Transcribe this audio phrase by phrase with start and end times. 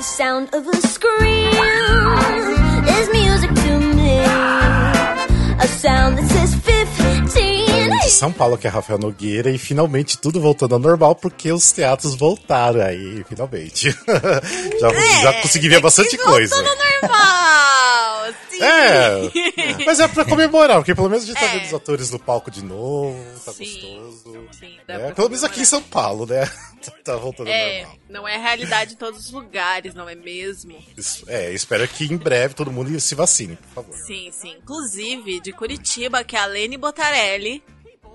[0.00, 1.52] The sound of a scream
[2.88, 4.20] is music to me.
[5.60, 8.00] A sound that says 15.
[8.04, 11.70] De São Paulo, que é Rafael Nogueira, e finalmente tudo voltando ao normal, porque os
[11.72, 13.90] teatros voltaram aí, finalmente.
[14.80, 16.54] já, É, já consegui ver bastante coisa.
[16.56, 16.70] Tudo
[17.02, 17.99] normal!
[18.48, 18.62] Sim.
[18.62, 21.48] É, mas é pra comemorar, porque pelo menos a gente tá É.
[21.58, 24.48] vendo os atores no palco de novo, tá Sim, gostoso.
[24.58, 25.64] sim, dá É, pelo menos aqui em.
[25.64, 26.50] São Paulo, né?
[27.04, 27.98] tá voltando ao É, normal.
[28.08, 30.76] não é realidade em todos os lugares, não é mesmo?
[30.96, 33.96] Isso- É, espero que em breve todo mundo se vacine, por favor.
[33.98, 34.56] Sim, sim.
[34.62, 37.62] Inclusive, de Curitiba, que é a Lene Botarelli,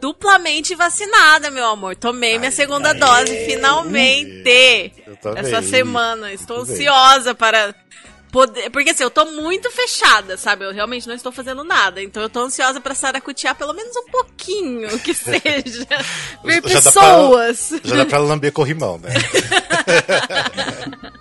[0.01, 1.95] duplamente vacinada, meu amor.
[1.95, 4.93] Tomei minha segunda dose, finalmente!
[5.05, 5.43] Eu também.
[5.43, 6.33] Essa semana.
[6.33, 7.73] Estou ansiosa para
[8.35, 8.69] poder.
[8.69, 10.65] Porque assim, eu tô muito fechada, sabe?
[10.65, 12.03] Eu realmente não estou fazendo nada.
[12.03, 15.87] Então eu tô ansiosa pra saracutiar pelo menos um pouquinho, que seja.
[16.43, 17.71] Ver Já dá pra- pessoas.
[17.81, 19.13] Já dá pra lamber corrimão, né?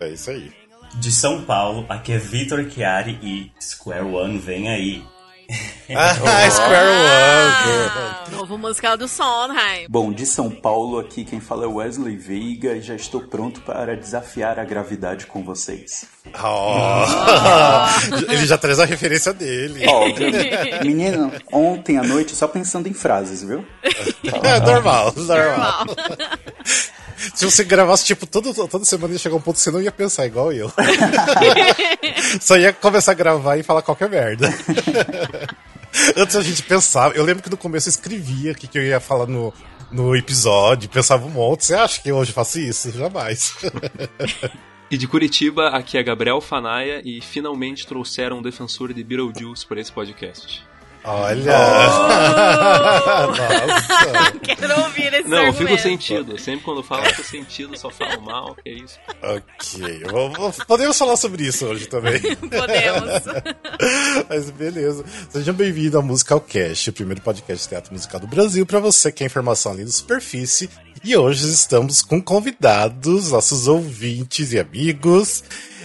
[0.00, 0.52] é isso aí.
[0.96, 5.02] De São Paulo, aqui é Vitor Chiari e Square One vem aí.
[5.94, 7.90] Ah, Square One!
[7.94, 9.86] Ah, novo musical do Sondheim.
[9.90, 13.94] Bom, de São Paulo, aqui quem fala é Wesley Veiga e já estou pronto para
[13.94, 16.06] desafiar a gravidade com vocês.
[16.42, 17.04] Oh.
[18.32, 19.86] Ele já traz a referência dele.
[19.86, 20.28] Óbvio.
[20.82, 23.64] Menino, ontem à noite só pensando em frases, viu?
[23.82, 25.84] É normal, normal.
[25.84, 25.86] Normal.
[27.34, 29.92] Se você gravasse, tipo, todo, toda semana ia chegar um ponto que você não ia
[29.92, 30.72] pensar igual eu.
[32.40, 34.48] Só ia começar a gravar e falar qualquer merda.
[36.16, 38.82] Antes a gente pensava, eu lembro que no começo eu escrevia o que, que eu
[38.82, 39.52] ia falar no,
[39.90, 41.66] no episódio, pensava um monte.
[41.66, 42.90] Você acha que hoje eu faço isso?
[42.90, 43.54] Jamais.
[44.90, 49.80] E de Curitiba, aqui é Gabriel Fanaia e finalmente trouxeram um defensor de Beetlejuice para
[49.80, 50.71] esse podcast.
[51.04, 51.52] Olha!
[53.26, 54.32] Nossa!
[54.42, 55.82] Quero ouvir esse Não, eu fico argumento.
[55.82, 56.38] sentido.
[56.38, 58.98] Sempre quando eu falo, eu fico sentido, só falo mal, que é isso.
[59.22, 60.02] Ok,
[60.66, 62.20] podemos falar sobre isso hoje também.
[62.36, 63.22] Podemos.
[64.28, 65.04] Mas beleza.
[65.28, 69.18] Sejam bem-vindos ao Musicalcast, o primeiro podcast de teatro musical do Brasil, para você que
[69.18, 70.70] quer informação além da superfície.
[71.04, 75.42] E hoje estamos com convidados, nossos ouvintes e amigos.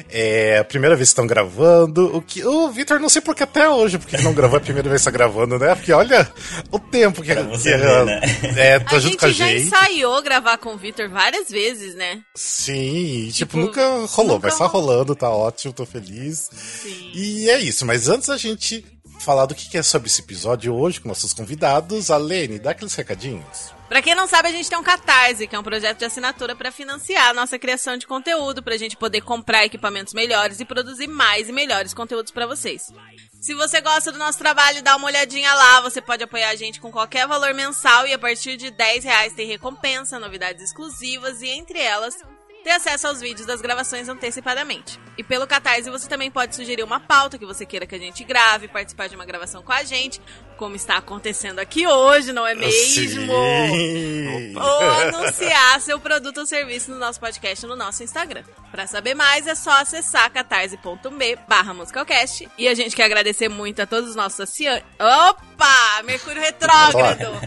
[0.10, 2.16] É a primeira vez que estão gravando.
[2.16, 4.64] O que o Vitor, não sei porque até hoje, porque ele não gravou é a
[4.64, 5.74] primeira vez que está gravando, né?
[5.74, 6.32] Porque olha
[6.72, 8.22] o tempo que, Pra que ver, né?
[8.56, 9.64] é, tá A junto gente com a já gente.
[9.66, 12.22] ensaiou gravar com o Vitor várias vezes, né?
[12.36, 14.88] Sim, tipo, Tipo, nunca rolou, nunca mas tá rolou.
[14.92, 16.50] rolando, tá ótimo, tô feliz.
[16.84, 17.12] Sim.
[17.16, 18.86] E é isso, mas antes da gente
[19.20, 22.72] falar do que que é sobre esse episódio hoje com nossos convidados, a Lene, dá
[22.72, 23.76] aqueles recadinhos.
[23.88, 26.56] Pra quem não sabe, a gente tem um Catarse, que é um projeto de assinatura
[26.56, 31.08] pra financiar a nossa criação de conteúdo, pra gente poder comprar equipamentos melhores e produzir
[31.08, 32.92] mais e melhores conteúdos pra vocês.
[33.40, 36.82] Se você gosta do nosso trabalho, dá uma olhadinha lá, você pode apoiar a gente
[36.82, 41.48] com qualquer valor mensal e a partir de 10 reais tem recompensa, novidades exclusivas e
[41.48, 42.18] entre elas
[42.64, 45.00] ter acesso aos vídeos das gravações antecipadamente.
[45.18, 48.26] E pelo Catarse você também pode sugerir uma pauta que você queira que a gente
[48.26, 50.20] grave, participar de uma gravação com a gente,
[50.58, 53.32] como está acontecendo aqui hoje, não é mesmo?
[53.32, 54.54] Sim.
[54.58, 58.44] Ou anunciar seu produto ou serviço no nosso podcast no nosso Instagram.
[58.72, 62.50] Pra saber mais é só acessar catarse.me barra musicalcast.
[62.58, 64.84] E a gente quer agradecer muito a todos os nossos assinantes.
[65.00, 66.04] Opa!
[66.04, 67.40] Mercúrio Retrógrado!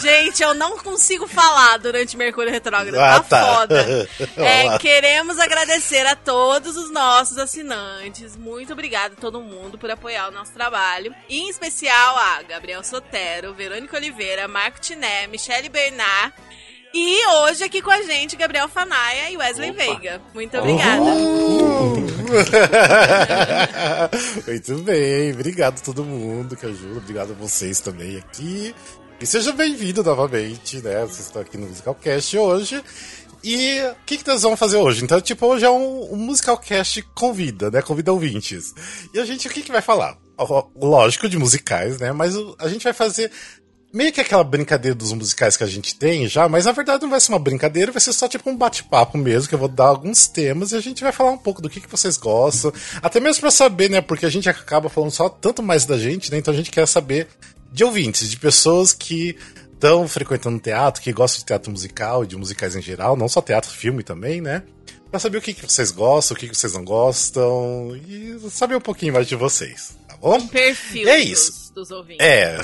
[0.00, 2.98] gente, eu não consigo falar durante Mercúrio Retrógrado.
[2.98, 3.54] Ah, tá, tá.
[3.54, 4.08] foda.
[4.36, 8.36] É, queremos agradecer a todos os nossos assinantes.
[8.36, 11.14] Muito obrigada a todo mundo por apoiar o nosso trabalho.
[11.28, 16.32] E em especial a Gabriel Sotero, Verônica Oliveira, Marco Tiné, Michele Bernard.
[16.94, 20.20] E hoje aqui com a gente, Gabriel Fanaia e Wesley Veiga.
[20.34, 21.04] Muito obrigada.
[24.46, 28.74] Muito bem, obrigado a todo mundo que ajuda, obrigado a vocês também aqui.
[29.20, 31.00] E seja bem-vindo novamente, né?
[31.02, 32.82] Vocês estão aqui no Musicalcast hoje.
[33.42, 35.02] E o que, que nós vamos fazer hoje?
[35.02, 37.82] Então, tipo, hoje é um, um Musicalcast convida, né?
[37.82, 38.74] Convida ouvintes.
[39.14, 40.16] E a gente, o que, que vai falar?
[40.76, 42.12] Lógico, de musicais, né?
[42.12, 43.30] Mas a gente vai fazer
[43.92, 47.10] meio que aquela brincadeira dos musicais que a gente tem já, mas na verdade não
[47.10, 49.86] vai ser uma brincadeira, vai ser só tipo um bate-papo mesmo, que eu vou dar
[49.86, 53.20] alguns temas e a gente vai falar um pouco do que, que vocês gostam, até
[53.20, 56.38] mesmo pra saber, né, porque a gente acaba falando só tanto mais da gente, né,
[56.38, 57.28] então a gente quer saber
[57.70, 59.36] de ouvintes, de pessoas que
[59.74, 63.70] estão frequentando teatro, que gostam de teatro musical, de musicais em geral, não só teatro,
[63.70, 64.62] filme também, né,
[65.12, 68.74] pra saber o que, que vocês gostam, o que, que vocês não gostam e saber
[68.76, 70.44] um pouquinho mais de vocês, tá bom?
[70.48, 71.62] Perfil É dos- isso.
[71.74, 72.26] Dos, ouvintes.
[72.26, 72.58] É,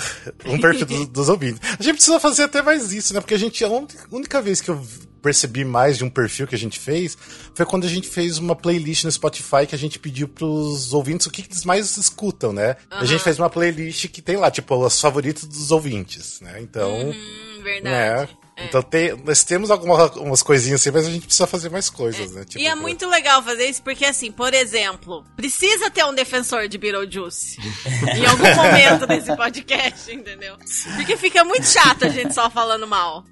[0.47, 1.61] um perfil dos, dos ouvintes.
[1.79, 3.21] A gente precisa fazer até mais isso, né?
[3.21, 3.69] Porque a gente, a
[4.11, 4.87] única vez que eu
[5.23, 7.17] percebi mais de um perfil que a gente fez
[7.55, 11.27] foi quando a gente fez uma playlist no Spotify que a gente pediu pros ouvintes
[11.27, 12.77] o que, que eles mais escutam, né?
[12.91, 16.59] A gente fez uma playlist que tem lá, tipo, as favoritas dos ouvintes, né?
[16.61, 18.31] Então, Hum, verdade.
[18.33, 18.39] né?
[18.65, 22.45] Então tem, nós temos algumas, coisinhas assim, mas a gente precisa fazer mais coisas, né?
[22.45, 26.67] Tipo, e é muito legal fazer isso, porque assim, por exemplo, precisa ter um defensor
[26.69, 27.59] de Beetlejuice
[28.17, 30.57] em algum momento desse podcast, entendeu?
[30.97, 33.25] Porque fica muito chato a gente só falando mal.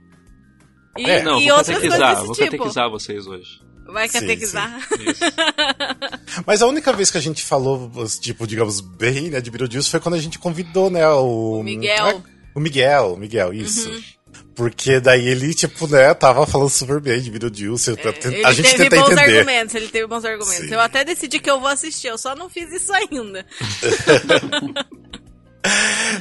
[0.97, 2.57] E, É, Não, e vou outras catequizar, coisas vou desse tipo.
[2.57, 3.67] catequizar vocês hoje.
[3.87, 4.79] Vai Sim, catequizar.
[4.99, 5.21] Isso.
[6.45, 7.91] Mas a única vez que a gente falou,
[8.21, 11.61] tipo, digamos, bem, né, de Beetlejuice foi quando a gente convidou, né, o...
[11.61, 12.07] O Miguel.
[12.07, 12.11] Uhum.
[12.11, 14.16] É, o Miguel, o Miguel, isso.
[14.57, 17.91] Porque daí ele, tipo, né, tava falando super bem de Beetlejuice.
[17.91, 19.21] eu- É, Ele a gente teve tenta bons entender.
[19.41, 20.67] argumentos, ele teve bons argumentos.
[20.67, 20.73] Sim.
[20.73, 23.45] Eu até decidi que eu vou assistir, eu só não fiz isso ainda.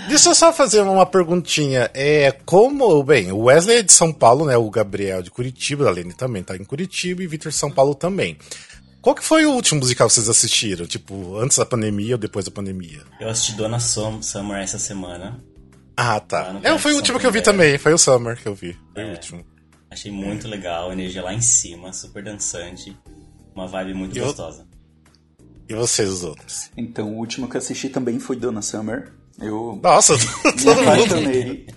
[0.09, 1.89] Deixa eu só fazer uma perguntinha.
[1.93, 5.91] É, como, bem, o Wesley é de São Paulo, né, o Gabriel de Curitiba, a
[5.91, 8.37] Lene também tá em Curitiba e Vitor de São Paulo também.
[9.01, 10.87] Qual que foi o último musical que vocês assistiram?
[10.87, 13.01] Tipo, antes da pandemia ou depois da pandemia?
[13.21, 15.39] Eu assisti Dona Som- Summer essa semana.
[15.97, 16.59] Ah, Ah, tá.
[16.63, 17.77] É, foi o último que eu vi também.
[17.77, 18.77] foi o Summer que eu vi.
[18.93, 19.11] Foi o É.
[19.11, 19.45] último.
[19.89, 22.95] Achei muito legal, energia lá em cima, super dançante.
[23.55, 24.67] Uma vibe muito Eu- gostosa.
[25.69, 26.69] E vocês, os outros?
[26.77, 29.11] Então, o último que eu assisti também foi Donna Summer.
[29.39, 30.13] Eu Nossa,
[30.43, 30.81] todo mundo.
[30.81, 31.67] apaixonei.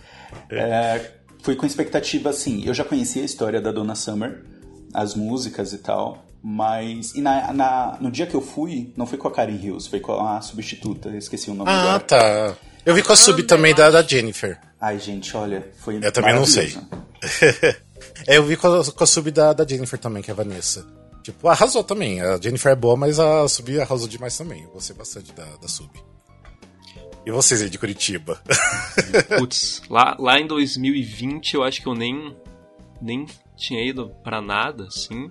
[0.51, 1.11] É,
[1.43, 4.45] fui com expectativa, assim, eu já conhecia a história da Donna Summer,
[4.93, 7.15] as músicas e tal, mas...
[7.15, 10.01] E na, na- no dia que eu fui, não foi com a Karen Hills, foi
[10.01, 12.01] com a substituta, eu esqueci o nome Ah, agora.
[12.01, 12.57] tá.
[12.85, 14.59] Eu vi com a sub também da, da Jennifer.
[14.81, 16.77] Ai, gente, olha, foi Eu também não sei.
[18.27, 20.37] é, eu vi com a, com a sub da, da Jennifer também, que é a
[20.37, 20.87] Vanessa.
[21.23, 22.21] Tipo, arrasou também.
[22.21, 24.63] A Jennifer é boa, mas a sub arrasou demais também.
[24.63, 25.91] Eu gostei bastante da, da sub.
[27.27, 28.41] E vocês aí de Curitiba?
[29.37, 32.35] Putz, lá, lá em 2020 eu acho que eu nem,
[33.03, 35.31] nem tinha ido pra nada, assim.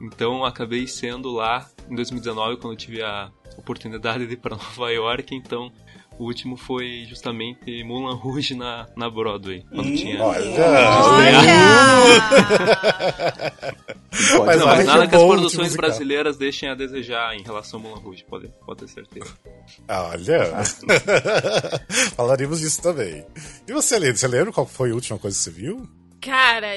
[0.00, 4.56] Então eu acabei sendo lá em 2019 quando eu tive a oportunidade de ir pra
[4.56, 5.34] Nova York.
[5.34, 5.70] Então
[6.18, 9.64] o último foi justamente Mulan Rouge na, na Broadway.
[9.70, 10.18] Quando Hum, tinha.
[10.18, 10.48] Pode
[14.46, 15.86] Mas não, olha Mas nada que as produções musical.
[15.88, 19.26] brasileiras deixem a desejar em relação ao Mulan Rouge, pode, pode ter certeza.
[19.88, 20.52] Olha.
[22.16, 23.26] Falaremos disso também.
[23.66, 25.88] E você, Lene, você lembra qual foi a última coisa que você viu?
[26.20, 26.68] Cara,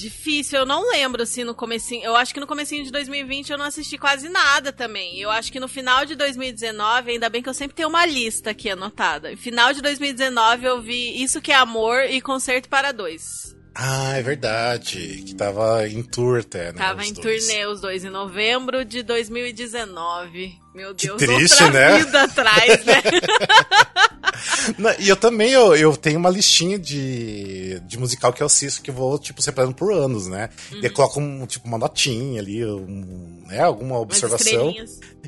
[0.00, 0.58] difícil.
[0.58, 2.04] Eu não lembro se no comecinho.
[2.04, 5.18] Eu acho que no comecinho de 2020 eu não assisti quase nada também.
[5.18, 8.50] Eu acho que no final de 2019, ainda bem que eu sempre tenho uma lista
[8.50, 9.30] aqui anotada.
[9.30, 13.49] No final de 2019 eu vi Isso que é Amor e Concerto para Dois.
[13.74, 15.22] Ah, é verdade.
[15.26, 16.78] Que tava em tour até, né?
[16.78, 17.46] Tava em dois.
[17.46, 20.58] turnê os dois em novembro de 2019.
[20.74, 21.98] Meu Que Deus, triste, outra né?
[21.98, 23.02] vida atrás, né?
[24.78, 28.80] Não, e eu também, eu, eu tenho uma listinha de, de musical que eu assisto,
[28.80, 30.48] que eu vou, tipo, separando por anos, né?
[30.72, 33.60] E eu coloco, um, tipo, uma notinha ali, um, né?
[33.60, 34.72] Alguma observação.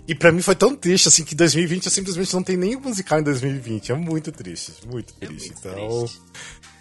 [0.07, 3.19] E pra mim foi tão triste, assim, que 2020 eu simplesmente não tenho nenhum musical
[3.21, 3.93] em 2020.
[3.93, 5.49] É muito triste, muito É triste.
[5.53, 5.99] muito então...
[6.01, 6.21] triste.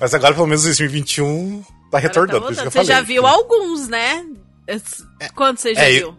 [0.02, 2.56] Mas agora, pelo menos, 2021 tá Agora retornando, tá eu.
[2.56, 2.88] Você falei.
[2.88, 4.26] já viu alguns, né?
[5.36, 6.16] Quantos você já É, viu?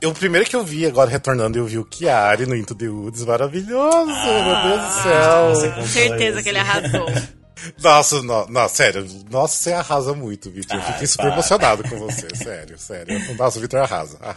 [0.00, 2.86] Eu, o primeiro que eu vi agora retornando, eu vi o Chiari no Into the
[2.88, 5.48] Woods, maravilhoso, meu Deus do céu.
[5.54, 6.42] Você contou Certeza isso.
[6.42, 7.06] que ele arrasou.
[7.82, 10.76] Nossa, no, não, sério, nossa, você arrasa muito, Vitor.
[10.76, 11.32] Eu Ai, fiquei super para.
[11.32, 13.34] emocionado com você, sério, sério.
[13.36, 14.18] Nossa, o Vitor arrasa.
[14.20, 14.34] Ah.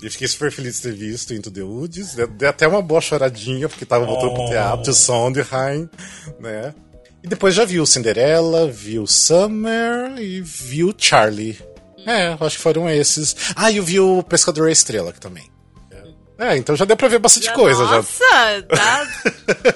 [0.00, 2.14] E fiquei super feliz de ter visto Into the Woods.
[2.14, 4.48] Dei até uma boa choradinha, porque tava voltando pro Oh.
[4.48, 5.90] teatro, Sondheim,
[6.40, 6.72] né?
[7.22, 11.58] E depois já viu Cinderela, viu Summer e viu Charlie.
[12.04, 13.36] É, acho que foram esses.
[13.54, 15.50] Ah, e eu vi o Pescador e a Estrela também.
[16.38, 17.84] É, então já deu pra ver bastante coisa.
[17.86, 19.06] Já Nossa, tá.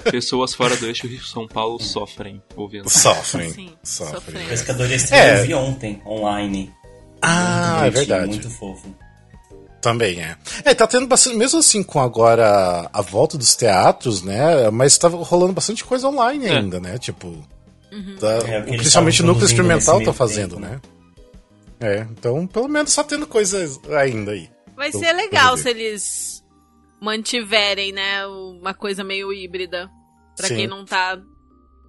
[0.10, 2.90] Pessoas fora do eixo Rio São Paulo sofrem ouvindo.
[2.90, 3.52] sofrem.
[3.52, 4.14] Sim, sofrem.
[4.20, 4.46] sofrem.
[4.48, 5.40] Pescador de Estrela É.
[5.42, 6.72] eu vi ontem, online.
[7.22, 8.26] Ah, é verdade.
[8.26, 8.92] Muito fofo.
[9.80, 10.36] Também é.
[10.64, 14.68] É, tá tendo bastante, mesmo assim, com agora a volta dos teatros, né?
[14.70, 16.56] Mas tá rolando bastante coisa online É.
[16.58, 16.98] ainda, né?
[16.98, 17.28] Tipo.
[17.92, 18.16] Uhum.
[18.18, 20.80] tá- É, principalmente o núcleo experimental tá fazendo, tempo, né?
[21.78, 24.50] É, então pelo menos tá tendo coisas ainda aí.
[24.74, 26.42] Vai Então, ser legal se eles
[27.00, 29.88] mantiverem, né, uma coisa meio híbrida.
[30.36, 30.56] Pra Sim.
[30.56, 31.18] quem não tá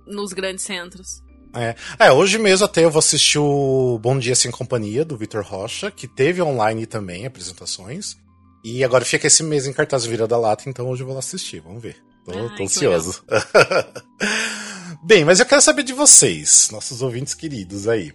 [0.06, 1.22] nos grandes centros.
[1.58, 1.76] É.
[2.00, 5.90] é, hoje mesmo até eu vou assistir o Bom Dia Sem Companhia, do Vitor Rocha,
[5.92, 8.16] que teve online também apresentações.
[8.64, 11.20] E agora fica esse mês em cartaz Vira da Lata, então hoje eu vou lá
[11.20, 11.96] assistir, vamos ver.
[12.26, 13.24] Tô, Ai, tô ansioso.
[15.04, 18.14] Bem, mas eu quero saber de vocês, nossos ouvintes queridos aí.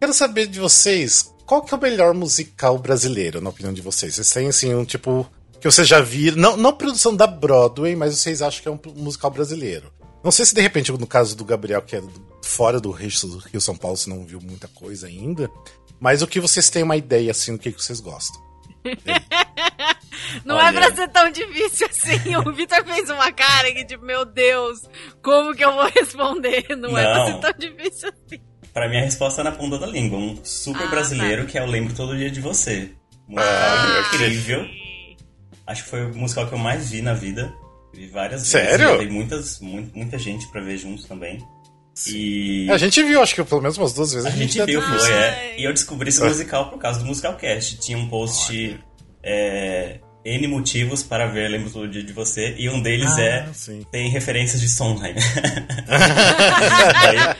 [0.00, 4.14] Quero saber de vocês, qual que é o melhor musical brasileiro, na opinião de vocês?
[4.16, 5.26] Vocês têm, assim, um tipo,
[5.60, 8.80] que vocês já viram, não, não produção da Broadway, mas vocês acham que é um
[9.00, 9.92] musical brasileiro.
[10.24, 13.10] Não sei se de repente, no caso do Gabriel, que é do- fora do Rio
[13.22, 15.50] do Rio São Paulo, você não viu muita coisa ainda,
[16.00, 18.40] mas o que vocês têm uma ideia, assim, do que, que vocês gostam.
[20.44, 20.68] Não Olha.
[20.68, 22.36] é pra ser tão difícil assim.
[22.36, 24.80] O Vitor fez uma cara que, tipo, meu Deus,
[25.22, 26.64] como que eu vou responder?
[26.76, 27.26] Não, é pra Não.
[27.26, 28.40] ser tão difícil assim.
[28.72, 30.18] Pra mim a resposta é na ponta da língua.
[30.18, 32.92] Um super Ah, brasileiro que é o Lembro Todo Dia de Você.
[33.28, 34.66] Musical Ah, incrível.
[35.66, 37.52] Acho que foi o musical que eu mais vi na vida.
[37.92, 38.86] Vi várias Sério?
[38.88, 38.98] vezes.
[39.02, 41.44] Tem muitas, mu- muita gente pra ver juntos também.
[42.08, 44.66] E A gente viu, acho que pelo menos umas duas vezes a a gente, gente
[44.66, 45.60] viu, foi, é.
[45.60, 47.78] E eu descobri esse musical por causa do Musicalcast.
[47.78, 48.80] Tinha um post
[49.22, 52.54] é, N motivos para ver Lembro Todo Dia de Você.
[52.58, 53.86] E um deles Ah, é sim.
[53.92, 55.14] tem referências de Sondheim.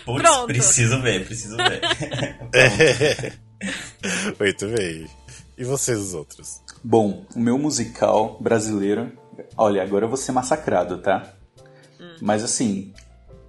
[0.04, 0.47] Putz, Pronto.
[0.47, 1.80] preciso ver, preciso ver.
[4.38, 5.06] Muito bem.
[5.56, 6.61] E vocês, os outros?
[6.82, 9.12] Bom, o meu musical brasileiro.
[9.56, 11.32] Olha, agora eu vou ser massacrado, tá?
[12.21, 12.92] Mas assim,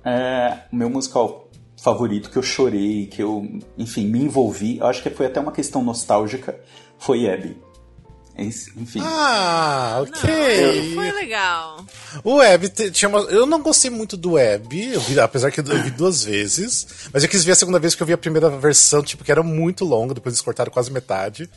[0.05, 1.49] é, o meu musical
[1.81, 3.45] favorito que eu chorei, que eu,
[3.77, 6.57] enfim, me envolvi, eu acho que foi até uma questão nostálgica,
[6.97, 7.57] foi Abby.
[8.35, 8.99] Esse- Enfim.
[9.03, 10.95] Ah, Não, ok.
[10.95, 11.85] foi legal.
[12.23, 13.19] O Web tinha uma...
[13.29, 16.87] Eu não gostei muito do Web, eu vi- apesar que eu vi duas vezes.
[17.13, 19.31] Mas eu quis ver a segunda vez porque eu vi a primeira versão, tipo, que
[19.31, 21.47] era muito longa, depois eles cortaram quase metade.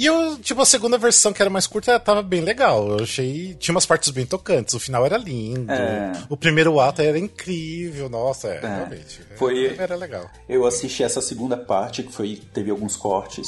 [0.00, 2.88] E eu, tipo, a segunda versão, que era mais curta, tava bem legal.
[2.88, 3.54] Eu achei.
[3.56, 5.70] Tinha umas partes bem tocantes, o final era lindo.
[5.70, 6.12] É.
[6.30, 9.20] O primeiro ato era incrível, nossa, é, realmente.
[9.36, 10.24] Foi- Era legal.
[10.48, 13.46] Eu assisti essa segunda parte, que foi teve alguns cortes.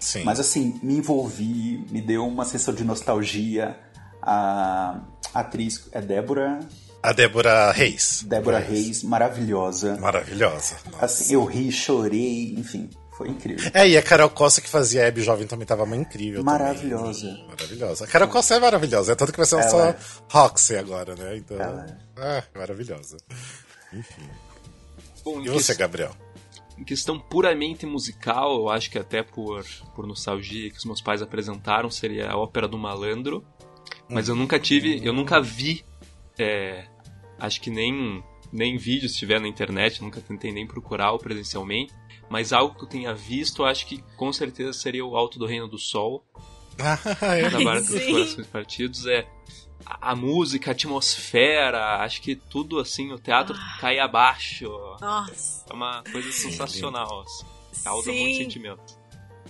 [0.00, 0.24] Sim.
[0.24, 3.76] Mas assim, me envolvi, me deu uma sensação de nostalgia.
[4.20, 5.00] A
[5.32, 6.58] atriz é Débora,
[7.00, 8.24] A Débora Reis.
[8.26, 9.96] Débora Reis, maravilhosa.
[9.98, 10.76] Maravilhosa.
[10.90, 11.04] Nossa.
[11.04, 13.70] Assim, eu ri, chorei, enfim, foi incrível.
[13.74, 16.42] É, e a Carol Costa que fazia a Abby Jovem também tava uma incrível.
[16.42, 17.28] Maravilhosa.
[17.28, 17.46] Também.
[17.48, 18.04] Maravilhosa.
[18.04, 19.96] A Carol Costa é maravilhosa, é tanto que vai ser Ela só é.
[20.30, 21.36] Roxy agora, né?
[21.36, 21.56] Então.
[21.60, 23.16] Ela Ah, maravilhosa.
[25.24, 26.14] Bom, em E você, que- Gabriel?
[26.78, 29.64] Em questão puramente musical, eu acho que até por,
[29.94, 33.44] por nostalgia que os meus pais apresentaram, seria a Ópera do Malandro.
[34.08, 35.84] Mas eu nunca tive, eu nunca vi,
[36.38, 36.84] é,
[37.38, 41.92] acho que nem, nem vídeo se tiver na internet, nunca tentei nem procurar presencialmente.
[42.32, 45.44] Mas algo que eu tenha visto, eu acho que com certeza seria o Alto do
[45.44, 46.24] Reino do Sol,
[46.80, 46.98] Ah,
[47.36, 47.50] é.
[47.50, 48.06] da Barca dos.
[48.06, 49.06] Corações Partidos.
[49.06, 49.28] É,
[49.84, 54.66] a, a música, a atmosfera, acho que tudo assim, o teatro cai abaixo.
[54.98, 57.44] Nossa, É uma coisa sensacional, assim.
[57.84, 58.18] Causa Sim.
[58.22, 58.98] muito sentimento.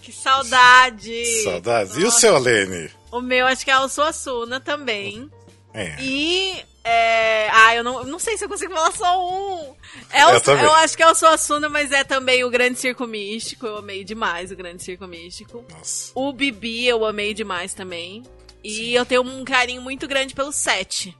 [0.02, 1.24] que saudade.
[1.44, 1.96] Saudades.
[1.96, 2.90] E o seu, Alene?
[3.12, 5.30] O meu acho que é o Suassuna também.
[5.72, 6.02] É.
[6.02, 6.64] E.
[6.84, 7.48] É...
[7.50, 9.74] Ah, eu não, não sei se eu consigo falar só um.
[10.10, 13.06] É o, Eu eu acho que é o Suassuna, mas é também o Grande Circo
[13.06, 13.66] Místico.
[13.66, 15.64] Eu amei demais o Grande Circo Místico.
[15.70, 16.10] Nossa.
[16.14, 18.22] O Bibi eu amei demais também.
[18.64, 21.16] E eu tenho um carinho muito grande pelo Sete.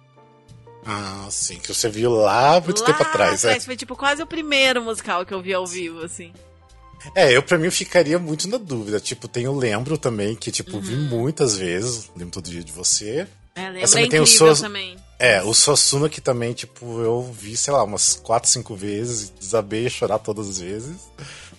[0.85, 3.59] Ah, sim, que você viu lá muito Lá tempo atrás, né?
[3.61, 6.33] Foi tipo quase o primeiro musical que eu vi ao vivo, assim.
[7.15, 9.01] É, eu pra mim ficaria muito na dúvida.
[9.01, 11.03] Tipo, tem o Lembro também, que tipo, vi Uhum.
[11.09, 12.11] muitas vezes.
[12.17, 13.27] Lembro todo dia de você.
[13.55, 14.97] É, Mas lembra também tem o também.
[15.25, 19.89] É, o Sosuna que também, tipo, eu vi, sei lá, umas 4, 5 vezes, desabei
[19.89, 20.97] chorar todas as vezes.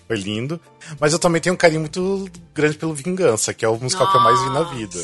[0.06, 0.60] Foi lindo.
[1.00, 4.18] Mas eu também tenho um carinho muito grande pelo Vingança, que é o musical que
[4.18, 4.98] eu mais vi na vida.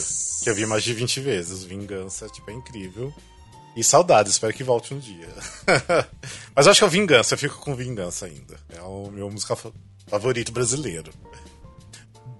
[0.44, 1.64] Que eu vi mais de 20 vezes.
[1.64, 3.14] Vingança, tipo, é incrível.
[3.74, 5.28] E saudades, espero que volte um dia.
[6.54, 8.58] Mas eu acho que é o Vingança, eu fico com Vingança ainda.
[8.76, 9.70] É o meu musical fa-
[10.06, 11.10] favorito brasileiro.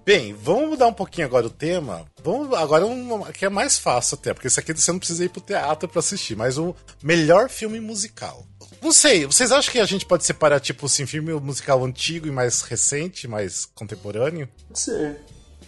[0.03, 2.05] Bem, vamos mudar um pouquinho agora o tema.
[2.23, 5.29] Vamos agora um que é mais fácil até, porque isso aqui você não precisa ir
[5.29, 8.43] pro teatro pra assistir, mas o melhor filme musical.
[8.81, 12.31] Não sei, vocês acham que a gente pode separar tipo assim, filme musical antigo e
[12.31, 14.49] mais recente, mais contemporâneo?
[14.67, 15.21] Pode ser.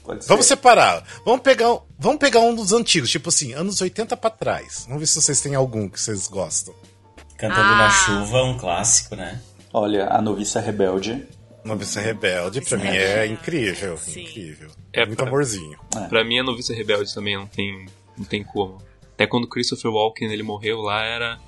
[0.03, 0.29] Pode ser.
[0.29, 1.05] Vamos separar.
[1.23, 4.83] Vamos pegar, um- vamos pegar um dos antigos, tipo assim, anos 80 pra trás.
[4.87, 6.73] Vamos ver se vocês têm algum que vocês gostam.
[7.37, 7.75] Cantando Ah.
[7.77, 9.39] na chuva, um clássico, né?
[9.71, 11.25] Olha, A Noviça Rebelde.
[11.63, 14.23] Noviça Rebelde, pra mim é incrível, Sim.
[14.23, 14.69] incrível.
[14.91, 15.77] É, Muito pra- amorzinho.
[16.09, 17.85] Pra mim, a Noviça Rebelde também não tem,
[18.17, 18.81] não tem como.
[19.13, 21.39] Até quando Christopher Walken ele morreu lá, era.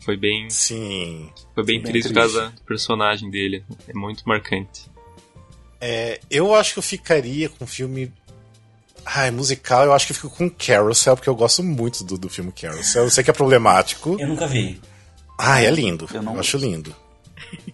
[0.00, 1.28] Foi bem, Sim.
[1.54, 3.64] foi bem, Bem triste por causa do personagem dele.
[3.86, 4.88] É muito marcante.
[5.80, 8.12] É, eu acho que eu ficaria com o filme.
[9.04, 12.28] Ai, musical, eu acho que eu fico com Carousel, porque eu gosto muito do, do
[12.28, 13.04] filme Carousel.
[13.04, 14.16] Eu sei que é problemático.
[14.18, 14.80] Eu nunca vi.
[15.38, 16.06] Ah, é lindo.
[16.10, 16.94] Eu Eu, não acho lindo.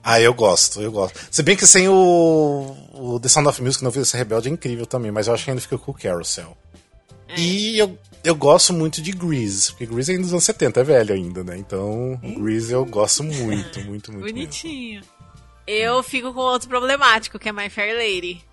[0.02, 1.19] Ah, eu gosto, eu gosto.
[1.31, 4.87] Se bem que sem o, o The Sound of Music no Vida Rebelde é incrível
[4.87, 6.57] também, mas eu acho que ainda fica com o Carousel.
[7.37, 10.85] E eu, eu gosto muito de Grease, porque Grease é ainda dos anos 70, é
[10.85, 11.57] velho ainda, né?
[11.57, 14.12] Então, Grease eu gosto muito, muito, muito.
[14.12, 14.26] mesmo.
[14.26, 15.02] Bonitinho.
[15.66, 18.45] Eu fico com outro problemático, que é My Fair Lady.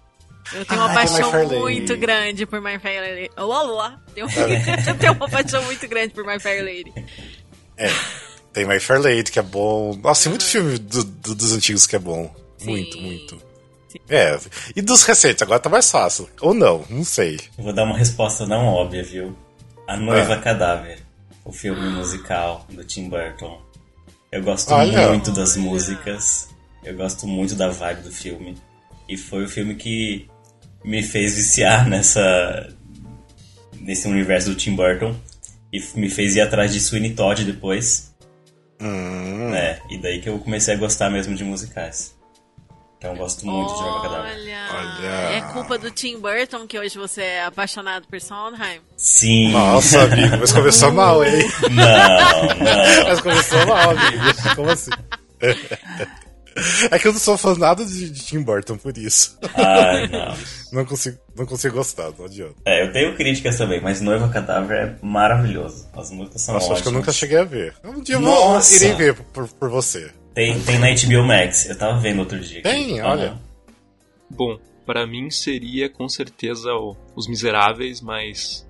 [0.54, 3.32] Eu tenho uma Ah, My paixão muito grande por My Fair Lady.
[3.38, 4.02] Olá, olá.
[4.14, 4.28] Tenho,
[4.88, 6.92] eu tenho uma paixão muito grande por My Fair Lady.
[8.54, 9.96] Tem My Fair Lady, que é bom.
[10.04, 12.34] Nossa, tem muito filme do- do- dos antigos que é bom.
[12.64, 13.02] Muito, Sim.
[13.04, 13.42] muito.
[14.10, 14.40] É,
[14.76, 16.30] e dos recentes, agora tá mais fácil.
[16.42, 17.40] Ou não, não sei.
[17.58, 19.36] Vou dar uma resposta não óbvia, viu?
[19.88, 20.40] A Noiva Ah.
[20.40, 21.00] Cadáver.
[21.44, 23.60] O filme musical do Tim Burton.
[24.32, 25.10] Eu gosto Olha.
[25.10, 26.48] muito das músicas.
[26.84, 28.56] Eu gosto muito da vibe do filme.
[29.10, 30.28] E foi o filme que
[30.86, 32.70] me fez viciar nessa
[33.80, 35.16] nesse universo do Tim Burton
[35.74, 38.11] e me fez ir atrás de Sweeney Todd depois.
[38.82, 39.54] Hum.
[39.54, 42.16] É, e daí que eu comecei a gostar mesmo de musicais.
[42.98, 44.32] Então eu gosto muito de Jogava Cadáver.
[44.32, 45.08] Olha, Olha.
[45.38, 48.80] é culpa do Tim Burton que hoje você é apaixonado por Sondheim?
[48.96, 49.52] Sim.
[49.52, 51.50] Nossa, amigo, mas começou mal, hein?
[51.72, 53.04] Não, não.
[53.08, 54.56] Mas começou mal, amigo.
[54.56, 54.92] Como assim?
[56.92, 59.38] É que eu não sou fã nada de, de Tim Burton por isso.
[59.56, 60.36] Ai, não.
[60.74, 62.56] Não consigo, não consigo gostar, não adianta.
[62.66, 65.88] É, eu tenho críticas também, mas Noiva Cadáver é maravilhoso.
[65.94, 67.02] As músicas são Nossa, acho que eu ótimas.
[67.08, 67.74] nunca cheguei a ver.
[67.84, 68.70] Um dia eu Nossa!
[68.70, 70.12] vou, irei ver por, por você.
[70.34, 72.60] Tem, tem na HBO Max, eu tava vendo outro dia.
[72.60, 72.70] aqui.
[72.70, 73.30] Tem, olha.
[73.32, 73.40] Aham.
[74.30, 78.66] Bom, pra mim seria com certeza o- Os Miseráveis, mas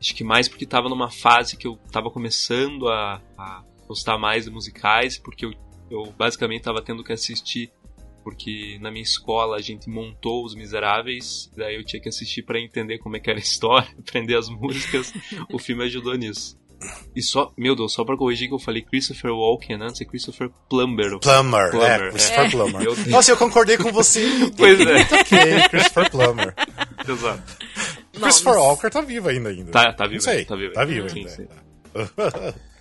[0.00, 4.44] acho que mais porque tava numa fase que eu tava começando a, a gostar mais
[4.44, 5.52] de musicais, porque eu,
[5.90, 7.70] eu basicamente tava tendo que assistir
[8.24, 12.58] porque na minha escola a gente montou Os Miseráveis, daí eu tinha que assistir pra
[12.58, 15.12] entender como é que era a história, aprender as músicas.
[15.52, 16.58] o filme ajudou nisso.
[17.14, 20.50] E só, meu Deus, só pra corrigir que eu falei Christopher Walken antes, é Christopher
[20.68, 21.18] Plumber.
[21.20, 22.50] Plummer, Plummer, é, Christopher é.
[22.50, 23.08] Plummer.
[23.08, 24.26] Nossa, eu concordei com você.
[24.58, 26.54] Pois é, ok, Christopher Plummer.
[27.08, 27.56] exato.
[28.12, 28.66] Christopher Nomes.
[28.68, 29.70] Walker tá vivo ainda ainda.
[29.70, 30.92] Tá, tá Não vivo sei, ainda, tá vivo Tá ainda.
[30.92, 31.30] vivo Sim, ainda.
[31.30, 31.48] sim.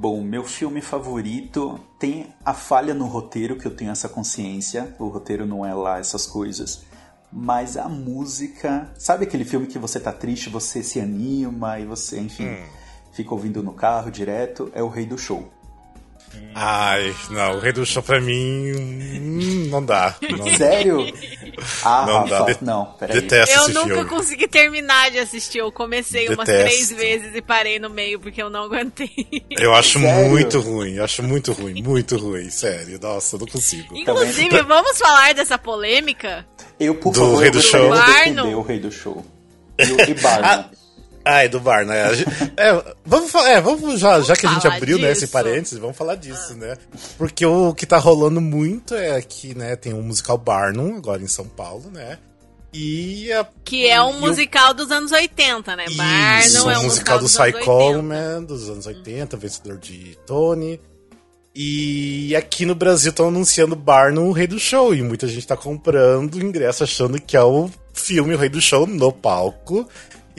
[0.00, 4.94] Bom, meu filme favorito tem a falha no roteiro, que eu tenho essa consciência.
[4.98, 6.84] O roteiro não é lá essas coisas.
[7.30, 8.90] Mas a música.
[8.96, 12.64] Sabe aquele filme que você tá triste, você se anima e você, enfim, Hum.
[13.12, 14.72] fica ouvindo no carro direto?
[14.74, 15.52] É o Rei do Show.
[16.54, 18.72] Ai, não, o Rei do Show pra mim.
[18.72, 20.16] hum, não dá.
[20.38, 21.00] Não, Sério?
[21.84, 23.20] Ah, Não dá, Rafa, não, peraí.
[23.20, 24.04] detesto Eu esse nunca filme.
[24.08, 25.58] consegui terminar de assistir.
[25.58, 26.68] Eu comecei umas Detesto.
[26.68, 29.10] três vezes e parei no meio porque eu não aguentei.
[29.50, 30.28] Eu acho Sério?
[30.30, 32.98] muito ruim, acho muito ruim, muito ruim, sério.
[33.00, 33.96] Nossa, eu não consigo.
[33.96, 36.46] Inclusive, vamos falar dessa polêmica?
[36.78, 37.92] Eu, por Do favor, Rei do Show.
[37.92, 39.24] de defender o Rei do Show.
[39.78, 39.96] E, o-
[41.24, 41.38] Barnum.
[41.38, 42.04] Ai, do bar, né?
[42.56, 45.96] É, vamos falar, é, vamos já, já que a gente abriu né, esse parênteses, vamos
[45.96, 46.76] falar disso, né?
[47.16, 51.26] Porque o que tá rolando muito é que, né, tem um musical Barnum, agora em
[51.28, 52.18] São Paulo, né?
[52.72, 55.86] E a, Que é um e o- musical dos anos 80, né?
[55.96, 57.64] Barnum é um um musical do Cy anos 80.
[57.64, 60.80] Coleman, dos anos 80, vencedor de Tony.
[61.54, 64.94] E aqui no Brasil estão anunciando Barnum, o Rei do Show.
[64.94, 68.60] E muita gente tá comprando o ingresso achando que é o filme O Rei do
[68.60, 69.88] Show no palco.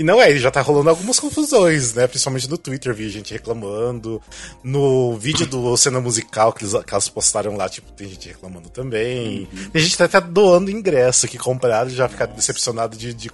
[0.02, 2.08] E não é, já tá rolando algumas confusões, né?
[2.08, 4.20] Principalmente no Twitter, vi gente reclamando.
[4.64, 8.68] No vídeo do cena musical que, eles, que elas postaram lá, tipo, tem gente reclamando
[8.72, 9.48] também.
[9.72, 13.30] Tem gente até doando ingresso que compraram e já ficaram decepcionado de, de,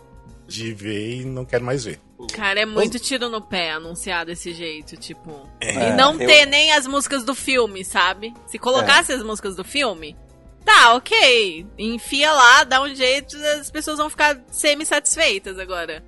[0.46, 2.02] de ver e não quer mais ver.
[2.34, 5.48] Cara, é muito tiro no pé anunciar desse jeito, tipo.
[5.62, 8.34] É, e não eu- ter nem as músicas do filme, sabe?
[8.46, 10.18] Se colocasse as músicas do filme,
[10.66, 11.66] tá, ok.
[11.78, 16.04] Enfia lá, dá um jeito, as pessoas vão ficar semi-satisfeitas agora.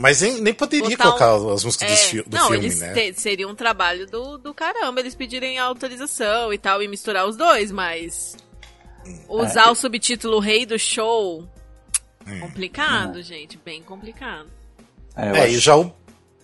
[0.00, 2.64] Mas nem, nem poderia Botar um- colocar as músicas É, do, fi- do não, filme,
[2.66, 2.92] eles né?
[2.92, 7.36] te- seria um trabalho do, do caramba eles pedirem autorização e tal e misturar os
[7.36, 8.36] dois, mas
[9.28, 9.70] usar É.
[9.70, 11.44] o subtítulo Rei do Show
[12.26, 12.40] Hum.
[12.40, 14.46] complicado, gente, bem complicado.
[15.16, 15.92] É, eu É, acho- e já o.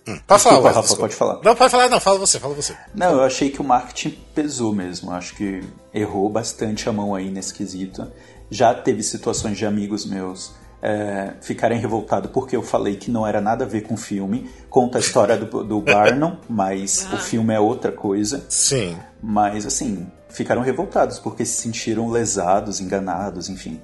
[0.07, 1.01] Hum, pode falar, Rafa, desculpa.
[1.03, 1.39] pode falar.
[1.41, 2.75] Não, pode falar, não, fala você, fala você.
[2.93, 5.11] Não, eu achei que o marketing pesou mesmo.
[5.11, 5.63] Acho que
[5.93, 8.11] errou bastante a mão aí nesse quesito.
[8.51, 10.53] Já teve situações de amigos meus
[10.85, 14.47] é, ficarem revoltados porque eu falei que não era nada a ver com o filme.
[14.69, 18.45] Conta a história do, do Barnum, mas o filme é outra coisa.
[18.47, 18.95] Sim.
[19.19, 23.81] Mas, assim, ficaram revoltados porque se sentiram lesados, enganados, enfim.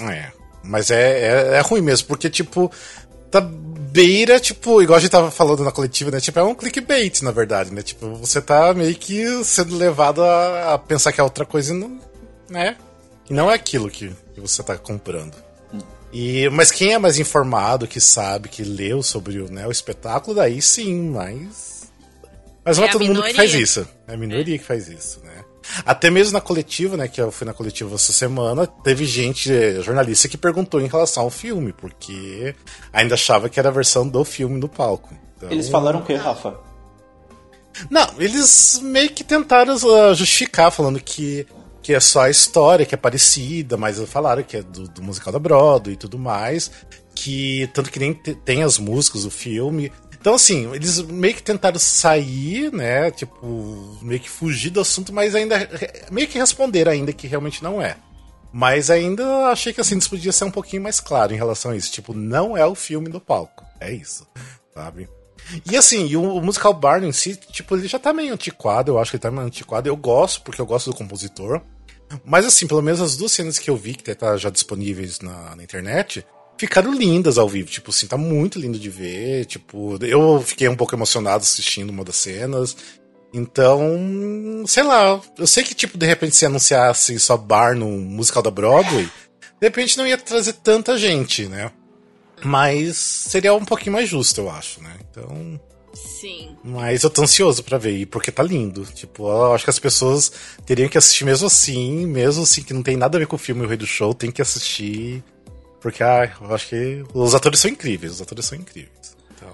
[0.00, 0.32] É.
[0.62, 2.72] Mas é, é, é ruim mesmo, porque, tipo,
[3.30, 6.20] tá beira, tipo, igual a gente tava falando na coletiva, né?
[6.20, 7.82] Tipo, é um clickbait, na verdade, né?
[7.82, 11.76] Tipo, você tá meio que sendo levado a, a pensar que é outra coisa e
[11.76, 11.98] não,
[12.48, 12.76] né?
[13.28, 15.34] E não é aquilo que, que você tá comprando.
[16.12, 20.34] E, mas quem é mais informado, que sabe, que leu sobre o, né, o espetáculo,
[20.34, 21.90] daí sim, mas.
[22.64, 23.86] Mas não é, É todo mundo que faz isso.
[24.06, 25.44] É a minoria que faz isso, né?
[25.84, 29.82] Até mesmo na coletiva, né, que eu fui na coletiva essa semana, teve gente, eh,
[29.82, 32.54] jornalista, que perguntou em relação ao filme, porque
[32.90, 35.14] ainda achava que era a versão do filme no palco.
[35.36, 36.58] Então- Eles falaram o que, Rafa?
[37.90, 41.46] Não, eles meio que tentaram uh, justificar, falando que,
[41.88, 45.32] que é só a história, que é parecida, mas falaram que é do, do musical
[45.32, 46.70] da Broadway e tudo mais,
[47.14, 49.90] que tanto que nem te- tem as músicas do filme.
[50.20, 53.10] Então, assim, eles meio que tentaram sair, né?
[53.10, 55.66] Tipo, meio que fugir do assunto, mas ainda.
[56.10, 57.96] meio que responder ainda que realmente não é.
[58.52, 61.76] Mas ainda achei que assim, eles podiam ser um pouquinho mais claro em relação a
[61.76, 61.90] isso.
[61.90, 63.64] Tipo, não é o filme do palco.
[63.80, 64.26] É isso.
[64.74, 65.08] Sabe?
[65.64, 68.98] E assim, o, o musical Barney em si, tipo, ele já tá meio antiquado, eu
[68.98, 69.88] acho que ele tá meio antiquado.
[69.88, 71.62] Eu gosto, porque eu gosto do compositor.
[72.24, 75.54] Mas assim, pelo menos as duas cenas que eu vi, que tá já disponíveis na,
[75.56, 76.24] na internet,
[76.56, 77.70] ficaram lindas ao vivo.
[77.70, 79.44] Tipo assim, tá muito lindo de ver.
[79.46, 82.76] Tipo, eu fiquei um pouco emocionado assistindo uma das cenas.
[83.32, 88.42] Então, sei lá, eu sei que, tipo, de repente se anunciasse só bar no musical
[88.42, 91.70] da Broadway, de repente não ia trazer tanta gente, né?
[92.42, 94.94] Mas seria um pouquinho mais justo, eu acho, né?
[95.10, 95.60] Então.
[95.92, 96.56] Sim.
[96.62, 98.84] Mas eu tô ansioso pra ver, porque tá lindo.
[98.84, 100.30] Tipo, eu acho que as pessoas
[100.64, 103.38] teriam que assistir mesmo assim, mesmo assim, que não tem nada a ver com o
[103.38, 105.22] filme O Rei do Show, tem que assistir.
[105.80, 109.16] Porque, ah, eu acho que os atores são incríveis, os atores são incríveis.
[109.34, 109.52] Então.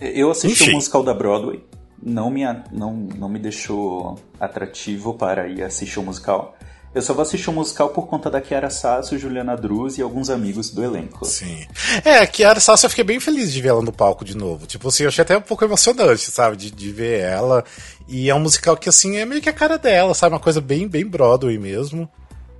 [0.00, 0.72] Eu assisti Enfim.
[0.72, 1.62] o musical da Broadway,
[2.02, 6.55] não me, não, não me deixou atrativo para ir assistir o musical.
[6.96, 10.30] Eu só vou assistir o musical por conta da Chiara Sasso, Juliana Druz e alguns
[10.30, 11.26] amigos do elenco.
[11.26, 11.66] Sim.
[12.02, 14.66] É, a Kiara Sassi eu fiquei bem feliz de ver ela no palco de novo.
[14.66, 16.56] Tipo assim, eu achei até um pouco emocionante, sabe?
[16.56, 17.62] De, de ver ela.
[18.08, 20.32] E é um musical que, assim, é meio que a cara dela, sabe?
[20.34, 22.08] Uma coisa bem, bem Broadway mesmo.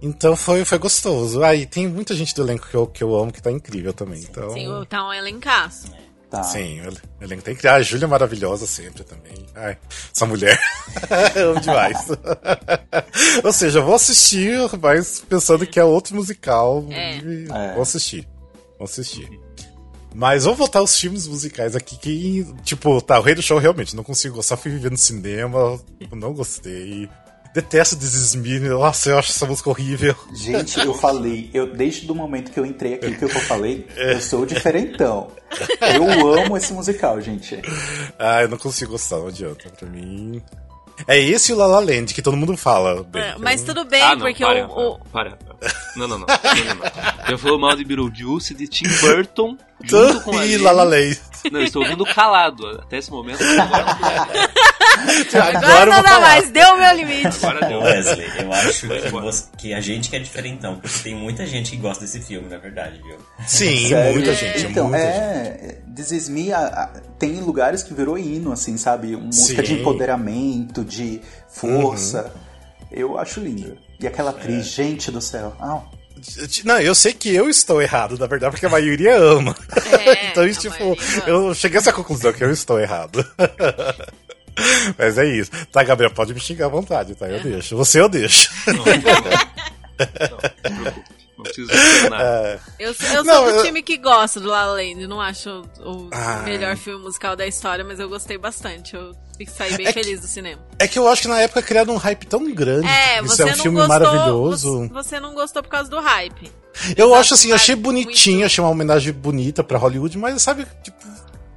[0.02, 1.42] Então foi, foi gostoso.
[1.42, 3.94] Ah, e tem muita gente do elenco que eu, que eu amo que tá incrível
[3.94, 4.20] também.
[4.20, 5.90] Então, Sim, o- tá um elencaço.
[6.36, 6.42] Tá.
[6.44, 7.70] sim, o elenco tá incrível.
[7.72, 9.46] Ah, a Júlia é maravilhosa sempre também.
[9.54, 9.76] Ai,
[10.14, 10.58] essa mulher.
[11.36, 12.08] amo demais.
[13.44, 16.84] Ou seja, eu vou assistir, mas pensando que é outro musical.
[16.90, 17.18] É.
[17.18, 17.72] e É.
[17.74, 18.26] Vou assistir.
[18.78, 19.28] Vou assistir.
[20.14, 23.94] Mas vamos voltar aos filmes musicais aqui, que, tipo, tá, o Rei do Show realmente
[23.94, 27.06] não consigo gostar, fui viver no cinema, tipo, não gostei.
[27.56, 30.14] Detesto This Is Me, nossa, eu acho essa música horrível.
[30.34, 34.20] Gente, eu falei, eu desde o momento que eu entrei aqui que eu falei, eu
[34.20, 35.28] sou diferentão.
[35.80, 37.58] Eu amo esse musical, gente.
[38.18, 39.70] Ah, eu não consigo gostar, não adianta.
[39.70, 40.42] Pra mim.
[41.08, 43.02] É esse e o La La Land que todo mundo fala.
[43.04, 45.55] Bem, É, mas eu- tudo bem, ah, não, porque para, o, o- para, para.
[45.96, 46.26] Não, não, não.
[46.26, 47.30] não, não, não.
[47.30, 50.62] Eu falo mal de Beetlejuice, de Tim Burton, junto com a E Lily.
[50.64, 51.20] La La Land.
[51.50, 52.66] Não, eu estou ouvindo calado.
[52.82, 53.38] Até esse momento.
[55.54, 57.28] Agora, não dá mais, deu o meu limite.
[57.44, 57.80] agora deu.
[57.80, 61.70] Wesley, eu acho que, você- que a gente que é diferentão, porque tem muita gente
[61.70, 63.16] que gosta desse filme, na verdade, viu?
[63.46, 64.12] Sim, Sério?
[64.14, 65.16] muita gente, Então, muita gente.
[65.16, 65.78] é.
[65.94, 69.16] This Is Me a- a- tem lugares que virou hino, assim, sabe?
[69.16, 69.74] Música de Sim.
[69.74, 69.80] Uhum.
[69.80, 72.32] empoderamento, de força.
[72.90, 73.76] Eu acho lindo.
[74.00, 75.56] E aquela atriz, gente do céu.
[75.60, 75.82] Ah,
[76.64, 79.56] Não, eu sei que eu estou errado, na verdade, porque a maioria ama.
[80.06, 83.24] É, então, isso, tipo, eu cheguei a essa conclusão que eu estou errado.
[84.98, 85.50] Mas é isso.
[85.70, 87.26] Tá, Gabriel, pode me xingar à vontade, tá?
[87.28, 87.76] Eu deixo.
[87.76, 88.50] Você eu deixo.
[88.66, 89.30] Não, não, não.
[90.70, 90.92] Não, não.
[91.36, 91.68] Não preciso
[92.10, 92.60] nada.
[92.78, 95.06] Eu, sou- eu sou Não, do eu- time que gosta do La La Land.
[95.06, 96.42] Não acho o Ah.
[96.44, 98.96] melhor filme musical da história, mas eu gostei bastante.
[98.96, 99.14] Eu
[99.48, 100.62] saí bem É que- feliz do cinema.
[100.78, 102.88] É que eu acho que na época criaram um hype tão grande.
[102.88, 103.98] É, Isso você é um não filme gostou.
[104.00, 104.88] maravilhoso.
[104.88, 106.50] Você, não gostou por causa do hype.
[106.96, 110.40] Eu Exato, acho assim, eu achei bonitinho, muito- achei uma homenagem bonita pra Hollywood, mas
[110.42, 110.96] sabe, tipo,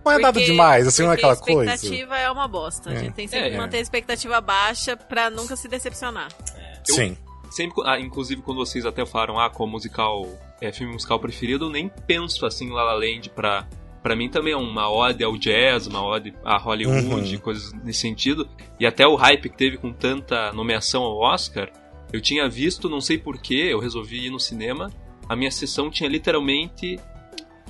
[0.05, 1.73] não é nada Porque- demais, assim, não é aquela a coisa.
[1.73, 2.89] expectativa é uma bosta.
[2.89, 3.59] A gente tem sempre É, que é.
[3.59, 6.27] manter a expectativa baixa pra nunca se decepcionar.
[6.87, 7.17] Eu- Sim.
[7.49, 10.27] Sempre, ah, inclusive quando vocês até falaram, ah, qual musical
[10.61, 13.67] é filme musical preferido, eu nem penso assim La La Land pra,
[14.03, 17.41] pra mim também é uma ode ao jazz, uma ode a Hollywood, Uhum.
[17.41, 18.47] coisas nesse sentido.
[18.79, 21.71] E até o hype que teve com tanta nomeação ao Oscar,
[22.11, 24.91] eu tinha visto, não sei porquê, eu resolvi ir no cinema,
[25.27, 26.99] a minha sessão tinha literalmente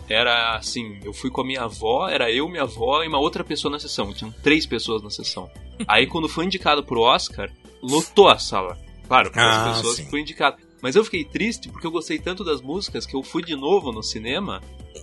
[0.08, 3.44] era assim, eu fui com a minha avó, era eu, minha avó e uma outra
[3.44, 4.12] pessoa na sessão.
[4.12, 5.50] Tinham três pessoas na sessão.
[5.88, 8.76] Aí quando foi indicado pro Oscar, lotou a sala.
[9.10, 10.06] Claro, porque Ah, as pessoas sim.
[10.06, 10.56] que foi indicado.
[10.82, 13.92] Mas eu fiquei triste porque eu gostei tanto das músicas que eu fui de novo
[13.92, 14.62] no cinema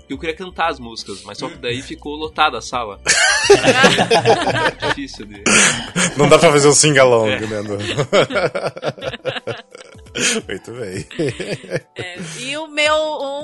[0.09, 2.99] e eu queria cantar as músicas, mas só que daí ficou lotada a sala.
[3.49, 5.42] É difícil de.
[6.16, 7.40] Não dá pra fazer um sing-along, É.
[7.40, 7.62] né?
[10.49, 11.07] Muito bem.
[11.95, 12.95] É, e o meu,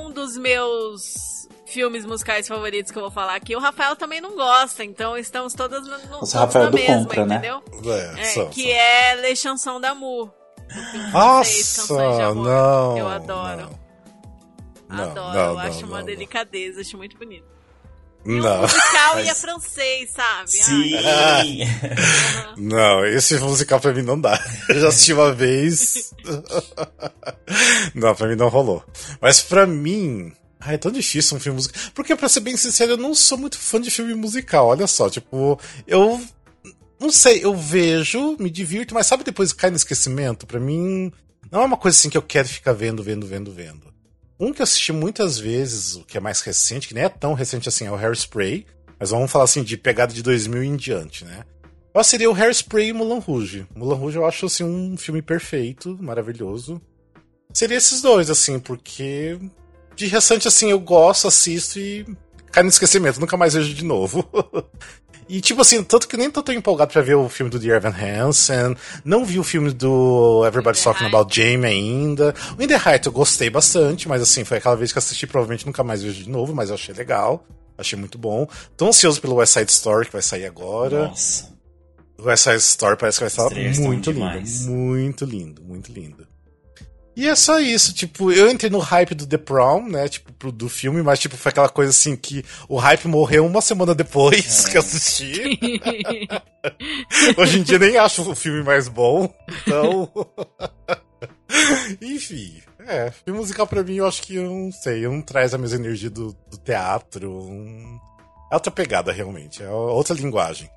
[0.00, 4.34] um dos meus filmes musicais favoritos que eu vou falar aqui, o Rafael também não
[4.36, 7.36] gosta, então estamos todas no, no, Nossa, todos Rafael na do mesma, contra, né?
[7.36, 7.62] entendeu?
[7.92, 8.68] É, É, só- que só.
[8.76, 10.30] é Le Chanson d'Amour.
[11.12, 12.44] Nossa, canções de amor.
[12.46, 12.98] não.
[12.98, 13.70] Eu adoro.
[14.88, 17.46] Não, Adoro, não, eu acho não, uma não, delicadeza, acho muito bonito.
[18.26, 18.60] E o Não.
[18.60, 20.50] musical Mas- e é francês, sabe?
[20.50, 20.94] Sim!
[20.96, 21.58] Ai,
[22.56, 24.38] Não, esse musical pra mim não dá.
[24.68, 26.12] Eu já assisti uma vez.
[27.94, 28.84] Não, pra mim não rolou.
[29.20, 30.32] Mas pra mim.
[30.60, 31.82] Ai, é tão difícil um filme musical.
[31.94, 34.68] Porque, pra ser bem sincero, eu não sou muito fã de filme musical.
[34.68, 36.20] Olha só, tipo, eu.
[37.02, 40.46] Não sei, eu vejo, me divirto, mas sabe depois cai no esquecimento?
[40.46, 41.10] Pra mim,
[41.50, 43.92] não é uma coisa assim que eu quero ficar vendo, vendo, vendo, vendo.
[44.38, 47.34] Um que eu assisti muitas vezes, o que é mais recente, que nem é tão
[47.34, 48.64] recente assim, é o Hairspray.
[49.00, 51.44] Mas vamos falar assim, de pegada de 2000 em diante, né?
[51.92, 53.66] Eu seria o Hairspray e Mulan Rouge.
[53.74, 56.80] Mulan Rouge eu acho assim um filme perfeito, maravilhoso.
[57.52, 59.40] Seria esses dois, assim, porque
[59.96, 62.06] de restante, assim, eu gosto, assisto e
[62.52, 64.24] cai no esquecimento, nunca mais vejo de novo.
[65.28, 67.76] E, tipo assim, tanto que nem tô tão empolgado pra ver o filme do Dear
[67.76, 68.76] Evan Hansen.
[69.04, 71.06] Não vi o filme do Everybody's Talking.
[71.06, 72.34] About Jamie ainda.
[72.58, 75.66] O In the Height eu gostei bastante, mas assim, foi aquela vez que assisti, provavelmente
[75.66, 77.44] nunca mais vejo de novo, mas eu achei legal.
[77.76, 78.46] Achei muito bom.
[78.76, 81.08] Tô ansioso pelo West Side Story, que vai sair agora.
[81.08, 81.50] Nossa.
[82.18, 84.70] O West Side Story parece que vai estar muito lindo.
[84.70, 86.31] Muito lindo, muito lindo.
[87.14, 90.50] E é só isso, tipo, eu entrei no hype do The Prom, né, tipo, pro-
[90.50, 94.64] do filme, mas, tipo, foi aquela coisa assim que o hype morreu uma semana depois
[94.66, 94.70] É.
[94.70, 95.60] que eu assisti.
[97.36, 100.10] Hoje em dia nem acho o filme mais bom, então...
[102.00, 105.58] Enfim, é, filme musical pra mim eu acho que, eu não sei, não traz a
[105.58, 107.98] mesma energia do, do teatro, um-
[108.50, 110.68] é outra pegada realmente, é outra linguagem.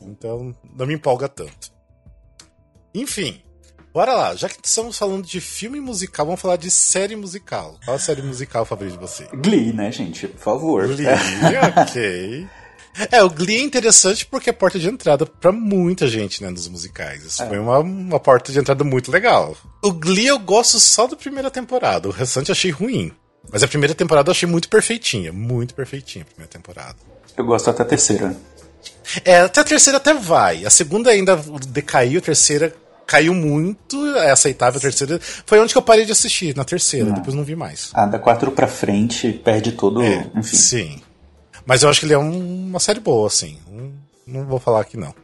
[0.00, 1.72] Então, não me empolga tanto.
[2.94, 3.42] Enfim,
[3.92, 4.34] bora lá.
[4.34, 7.78] Já que estamos falando de filme musical, vamos falar de série musical.
[7.84, 9.28] Qual a série musical favorita de você?
[9.34, 10.28] Glee, né, gente?
[10.28, 10.86] Por favor.
[10.88, 11.06] Glee,
[11.76, 12.48] ok.
[13.10, 16.68] É, o Glee é interessante porque é porta de entrada pra muita gente, né, nos
[16.68, 17.24] musicais.
[17.24, 19.56] Isso foi uma, uma porta de entrada muito legal.
[19.82, 23.12] O Glee eu gosto só da primeira temporada, o restante eu achei ruim.
[23.50, 26.96] Mas a primeira temporada eu achei muito perfeitinha, muito perfeitinha a primeira temporada.
[27.36, 28.36] Eu gosto até a terceira.
[29.24, 30.64] É, até a terceira até vai.
[30.64, 32.74] A segunda ainda decaiu, a terceira
[33.12, 34.78] caiu muito, é aceitável.
[34.78, 37.90] A terceira foi onde que eu parei de assistir, na terceira, depois não vi mais.
[37.92, 40.02] Ah, da quatro pra frente, perde todo.
[40.02, 40.56] É, enfim.
[40.56, 41.02] Sim.
[41.66, 43.58] Mas eu acho que ele é um- uma série boa, assim.
[43.70, 43.92] Não,
[44.26, 45.14] não vou falar que não.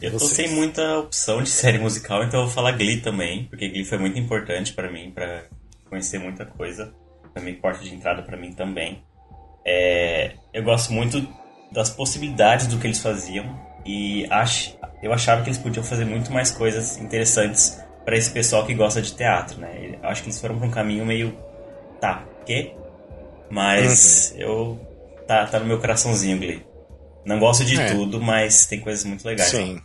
[0.00, 0.48] Eu tô Vocês.
[0.48, 3.98] sem muita opção de série musical, então eu vou falar Glee também, porque Glee foi
[3.98, 5.44] muito importante pra mim, pra
[5.88, 6.92] conhecer muita coisa.
[7.34, 9.02] Também porta de entrada pra mim também.
[9.64, 11.26] É, eu gosto muito
[11.72, 16.32] das possibilidades do que eles faziam e acho, eu achava que eles podiam fazer muito
[16.32, 19.96] mais coisas interessantes pra esse pessoal que gosta de teatro, né?
[20.02, 21.36] Eu acho que eles foram pra um caminho meio
[22.00, 22.74] tá, quê?
[23.50, 24.80] Mas eu
[25.26, 26.64] tá, tá no meu coraçãozinho, Glee.
[27.24, 27.92] Não gosto de É.
[27.94, 29.52] tudo, mas tem coisas muito legais.
[29.52, 29.58] lá.
[29.60, 29.80] Sim.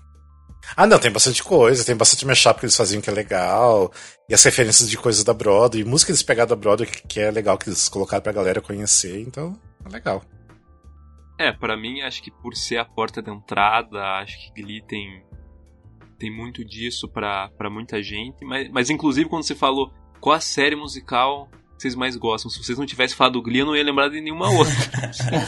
[0.75, 3.91] Ah, não, tem bastante coisa, tem bastante mashup que eles faziam que é legal,
[4.27, 7.07] e as referências de coisas da Broadway, e música que eles pegaram da Broadway que,
[7.07, 10.21] que é legal, que eles colocaram pra galera conhecer, então é legal.
[11.37, 15.23] É, pra mim, acho que por ser a porta de entrada, acho que Glee tem,
[16.17, 18.43] tem muito disso pra muita gente.
[18.43, 21.47] Mas, mas, inclusive, quando você falou qual a série musical
[21.81, 24.49] vocês mais gostam, se vocês não tivessem falado Glee, eu não ia lembrar de nenhuma
[24.49, 24.73] outra.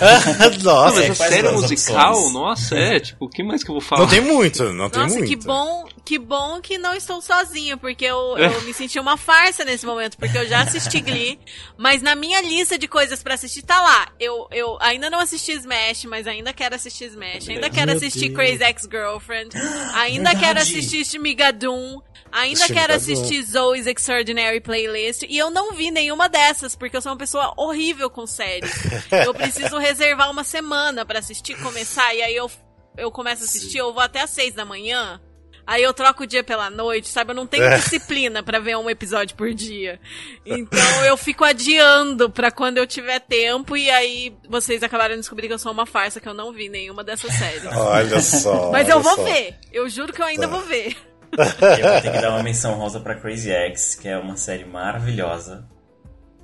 [0.63, 2.33] Não, Nossa, mas é, a série musical, opções?
[2.33, 4.01] nossa, é, tipo, o que mais que eu vou falar?
[4.01, 5.29] não tem muito, não tem Nossa, muito.
[5.29, 9.63] que bom, que bom que não estou sozinha, porque eu, eu me senti uma farsa
[9.63, 11.39] nesse momento, porque eu já assisti Glee,
[11.77, 14.07] mas na minha lista de coisas pra assistir tá lá.
[14.19, 18.29] Eu, eu ainda não assisti Smash, mas ainda quero assistir Smash, ainda quero Meu assistir
[18.29, 18.35] Deus.
[18.35, 19.49] Crazy Ex-Girlfriend,
[19.93, 20.39] ainda Verdade.
[20.39, 26.75] quero assistir Shmigadum, ainda quero assistir Zoe's Extraordinary Playlist, e eu não vi nenhuma dessas,
[26.75, 28.71] porque eu sou uma pessoa horrível com séries.
[29.25, 32.49] Eu preciso reservar uma semana pra assistir, começar, e aí eu,
[32.97, 35.21] eu começo a assistir, eu vou até às seis da manhã.
[35.67, 37.29] Aí eu troco o dia pela noite, sabe?
[37.29, 37.77] Eu não tenho É.
[37.77, 39.99] disciplina pra ver um episódio por dia.
[40.43, 45.47] Então eu fico adiando pra quando eu tiver tempo e aí vocês acabaram de descobrir
[45.47, 47.63] que eu sou uma farsa, que eu não vi nenhuma dessas séries.
[47.67, 48.69] Olha só.
[48.73, 49.23] Mas olha eu vou só.
[49.23, 49.59] ver.
[49.71, 50.53] Eu juro que eu ainda Tá.
[50.55, 50.95] vou ver.
[51.37, 51.45] Eu
[51.91, 55.67] vou ter que dar uma menção rosa pra Crazy Ex, que é uma série maravilhosa.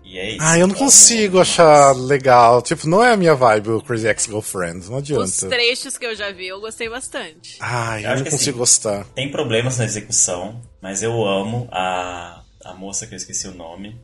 [0.05, 0.37] E é isso.
[0.41, 2.61] Ah, eu não consigo achar legal.
[2.61, 4.87] Tipo, não é a minha vibe o Crazy Ex-Girlfriend.
[4.87, 5.49] Não Os adianta.
[5.49, 7.57] trechos que eu já vi, eu gostei bastante.
[7.59, 9.05] Ai, Eu eu acho não que consigo assim, gostar.
[9.15, 13.99] Tem problemas na execução, mas eu amo a, a moça que eu esqueci o nome.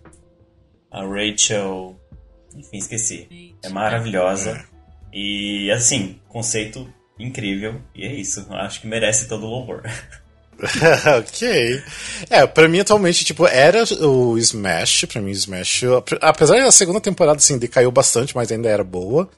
[0.91, 1.95] A Rachel.
[2.55, 3.55] Enfim, esqueci.
[3.63, 4.65] É maravilhosa.
[5.13, 7.79] E assim, conceito incrível.
[7.93, 8.45] E é isso.
[8.49, 9.83] Acho que merece todo o louvor.
[11.19, 11.83] ok.
[12.29, 15.83] É, pra mim atualmente, tipo, era o Smash, pra mim Smash,
[16.21, 19.29] apesar da segunda temporada, assim, decaiu bastante, mas ainda era boa.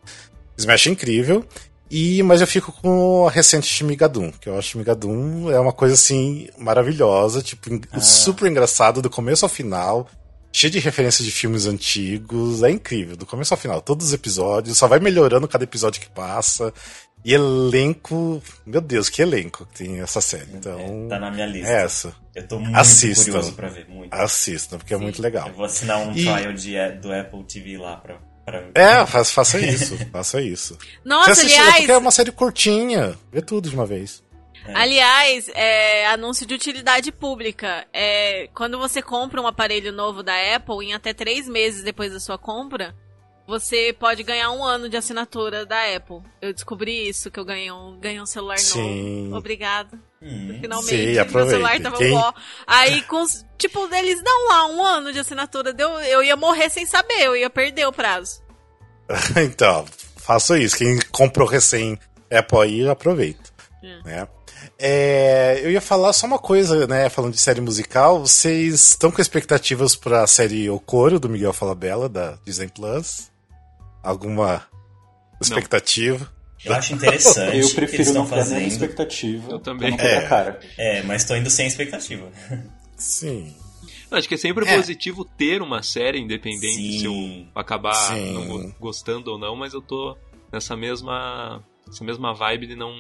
[0.58, 1.46] Smash é incrível.
[1.90, 5.94] E, mas eu fico com a recente Shmigadum, que eu acho Shmigadum é uma coisa,
[5.94, 10.08] assim, maravilhosa, tipo, en- super engraçado do começo ao final,
[10.52, 14.76] cheio de referências de filmes antigos, é incrível, do começo ao final, todos os episódios,
[14.78, 16.74] só vai melhorando cada episódio que passa.
[17.26, 20.50] E elenco, meu Deus, que elenco que tem essa série.
[20.54, 21.70] Então, tá na minha lista.
[21.72, 22.14] é essa.
[22.36, 23.26] Eu tô muito Assistam.
[23.26, 23.88] curioso pra ver.
[23.88, 24.14] Muito.
[24.14, 25.48] Assista, porque é muito legal.
[25.48, 29.32] Eu vou assinar um E- trial de, do Apple TV lá pra, pra É, faça,
[29.34, 30.78] faça isso, faça isso.
[31.06, 34.22] Nossa, Você assiste- aliás, porque é uma série curtinha, vê tudo de uma vez.
[34.74, 37.86] Aliás, é, anúncio de utilidade pública.
[37.94, 42.20] É, quando você compra um aparelho novo da Apple, em até três meses depois da
[42.20, 42.96] sua compra,
[43.48, 46.22] você pode ganhar um ano de assinatura da Apple.
[46.42, 49.24] Eu descobri isso, que eu ganhei um, ganhei um celular Sim.
[49.26, 49.38] novo.
[49.38, 50.00] Obrigada.
[50.22, 52.34] Hum, Finalmente, Sim, meu celular tava Quem- bom.
[52.66, 53.26] Aí, com,
[53.58, 55.74] tipo, eles dão lá um ano de assinatura.
[55.74, 58.42] Deu, eu ia morrer sem saber, eu ia perder o prazo.
[59.44, 59.86] então,
[60.18, 60.78] faça isso.
[60.78, 62.00] Quem comprou recém
[62.32, 63.52] Apple aí, aproveita.
[64.06, 64.26] Né?
[64.80, 67.10] É, eu ia falar só uma coisa, né?
[67.10, 72.08] Falando de série musical, vocês estão com expectativas pra série O Coro, do Miguel Falabella,
[72.08, 73.30] da Disney Plus?
[74.04, 74.64] Alguma
[75.42, 76.32] expectativa?
[76.64, 78.68] Eu acho interessante Eu o que eles prefiro não nenhuma fazendo.
[78.68, 79.52] expectativa.
[79.52, 79.92] Eu também.
[79.92, 80.28] não É.
[80.28, 80.60] cara.
[80.78, 82.30] É, mas tô indo sem expectativa.
[82.98, 83.56] Sim.
[84.10, 84.76] Eu acho que é sempre É.
[84.76, 87.00] positivo ter uma série independente Sim.
[87.00, 88.34] se eu acabar Sim.
[88.34, 90.16] não go- gostando ou não, mas eu tô
[90.52, 92.94] nessa mesma essa mesma vibe de não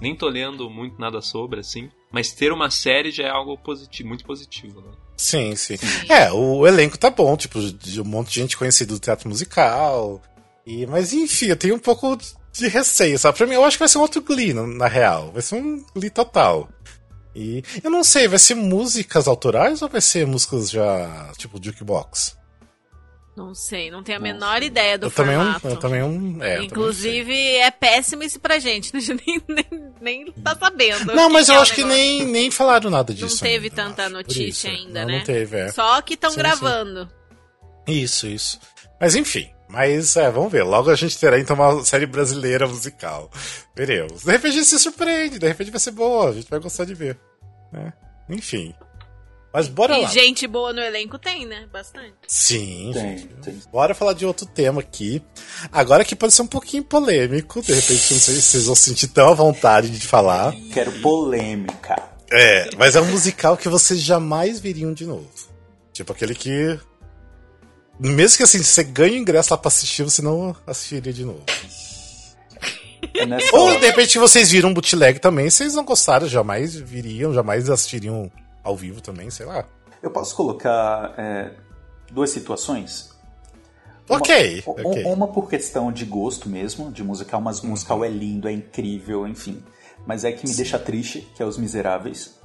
[0.00, 4.08] nem tô lendo muito nada sobre assim, mas ter uma série já é algo positivo,
[4.08, 4.92] muito positivo, né?
[5.16, 5.76] Sim, sim.
[6.08, 10.22] É, o elenco tá bom, tipo, de um monte de gente conhecida do teatro musical.
[10.66, 12.18] E, mas enfim, eu tenho um pouco
[12.52, 13.38] de receio, sabe?
[13.38, 15.30] Pra mim, eu acho que vai ser um outro Glee, na, real.
[15.32, 16.68] Vai ser um Glee total.
[17.34, 22.36] E eu não sei, vai ser músicas autorais ou vai ser músicas já, tipo, jukebox?
[23.36, 25.66] Não sei, não tenho a menor ideia do eu também formato.
[25.66, 29.00] um, eu também um, é, Inclusive, é péssimo isso pra gente, né?
[29.26, 30.98] Nem, nem, nem tá sabendo.
[31.00, 31.16] também.
[31.16, 33.40] Não, mas eu é acho que nem, nem falaram nada Não disso.
[33.40, 35.18] teve ainda, tanta acho, notícia ainda, não, né?
[35.18, 35.72] Não teve, é.
[35.72, 37.08] Só que estão Sim, gravando.
[37.86, 38.60] Isso, isso.
[39.00, 40.62] Mas enfim, mas é, vamos ver.
[40.64, 43.30] Logo a gente terá então uma série brasileira musical.
[43.74, 44.24] Veremos.
[44.24, 47.18] De repente se surpreende, de repente vai ser boa, a gente vai gostar de ver.
[47.72, 47.92] Né?
[48.28, 48.74] Enfim.
[49.52, 50.08] Mas bora e lá.
[50.08, 51.66] gente boa no elenco tem, né?
[51.72, 52.14] Bastante.
[52.28, 53.34] Sim, Tem, gente.
[53.42, 53.60] tem.
[53.72, 55.20] Bora falar de outro tema aqui.
[55.72, 59.08] Agora que pode ser um pouquinho polêmico, de repente não sei se vocês vão sentir
[59.08, 60.54] tão à vontade de falar.
[60.72, 62.00] Quero polêmica.
[62.30, 65.28] É, mas é um musical que vocês jamais viriam de novo.
[65.92, 66.78] Tipo aquele que.
[68.00, 71.42] Mesmo que assim, você ganhe o ingresso lá pra assistir, você não assistiria de novo.
[73.14, 77.68] É Ou de repente vocês viram um bootleg também, vocês não gostaram, jamais viriam, jamais
[77.68, 78.30] assistiriam
[78.62, 79.66] ao vivo também, sei lá.
[80.02, 81.50] Eu posso colocar é,
[82.10, 83.10] duas situações?
[84.08, 85.04] Uma- Ok, u- ok.
[85.04, 89.62] Uma por questão de gosto mesmo, de musical, mas musical é lindo, é incrível, enfim.
[90.06, 92.39] Mas é que me deixa triste, que é Os Miseráveis.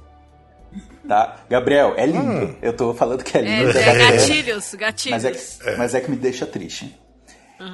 [1.06, 1.36] Tá?
[1.48, 2.46] Gabriel, é lindo.
[2.46, 2.56] Hum.
[2.60, 3.78] Eu tô falando que é É, lindo.
[3.78, 5.22] é bacana, gatilhos, gatilhos.
[5.22, 5.30] mas, é
[5.70, 6.98] que, mas é que me deixa triste.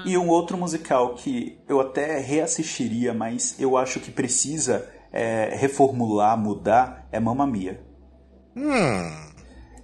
[0.04, 6.36] E um outro musical que eu até reassistiria, mas eu acho que precisa é, reformular,
[6.38, 7.80] mudar, é Mamma Mia.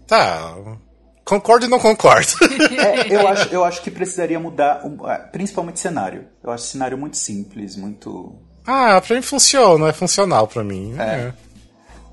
[0.07, 0.55] Tá.
[1.25, 2.29] Concordo e não concordo.
[2.81, 6.27] É, eu, acho, eu acho que precisaria mudar, um, ah, principalmente cenário.
[6.43, 8.35] Eu acho cenário muito simples, muito.
[8.67, 10.95] ah, pra mim funciona, é funcional pra mim.
[10.99, 11.33] É,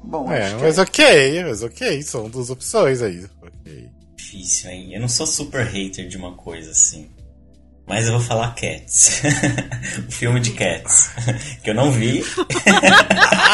[0.07, 0.81] Bom, é, acho que mas é.
[0.81, 3.25] ok, mas ok, são duas opções aí.
[3.41, 3.89] Ok.
[4.15, 4.93] Difícil, hein?
[4.93, 7.09] Eu não sou super hater de uma coisa assim.
[7.87, 9.21] Mas eu vou falar Cats.
[10.07, 11.11] o filme de Cats.
[11.63, 12.23] que eu não vi.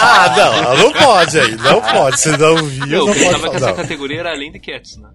[0.03, 2.19] Ah, não, não pode aí, não pode.
[2.19, 3.75] Se não viu, Eu não pode pensava que essa não.
[3.75, 5.09] categoria era além de Cats, né?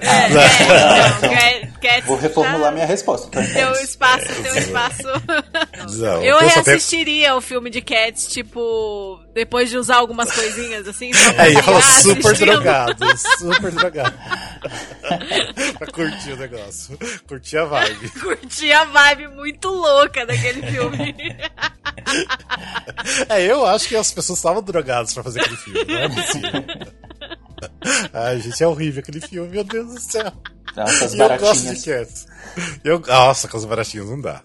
[0.00, 3.28] É, é, então, Cat- Cats Vou reformular minha resposta.
[3.28, 5.02] Então, Deu espaço, deu espaço.
[5.98, 11.10] Não, Eu reassistiria o filme de Cats, tipo, depois de usar algumas coisinhas, assim.
[11.10, 12.52] É, falar ficar super assistindo.
[12.52, 14.14] drogado, super drogado.
[15.78, 16.98] pra curtir o negócio.
[17.28, 18.08] Curtir a vibe.
[18.20, 21.14] Curti a vibe muito louca daquele filme.
[23.28, 26.64] É, eu acho que as pessoas estavam drogadas pra fazer aquele filme, não é possível.
[28.12, 30.32] Ai, gente, é horrível aquele filme, meu Deus do céu.
[30.76, 31.84] Essas E eu gosto de baratinhas.
[31.84, 32.26] Cats.
[32.82, 34.42] Eu, nossa, com os baratinhos não dá.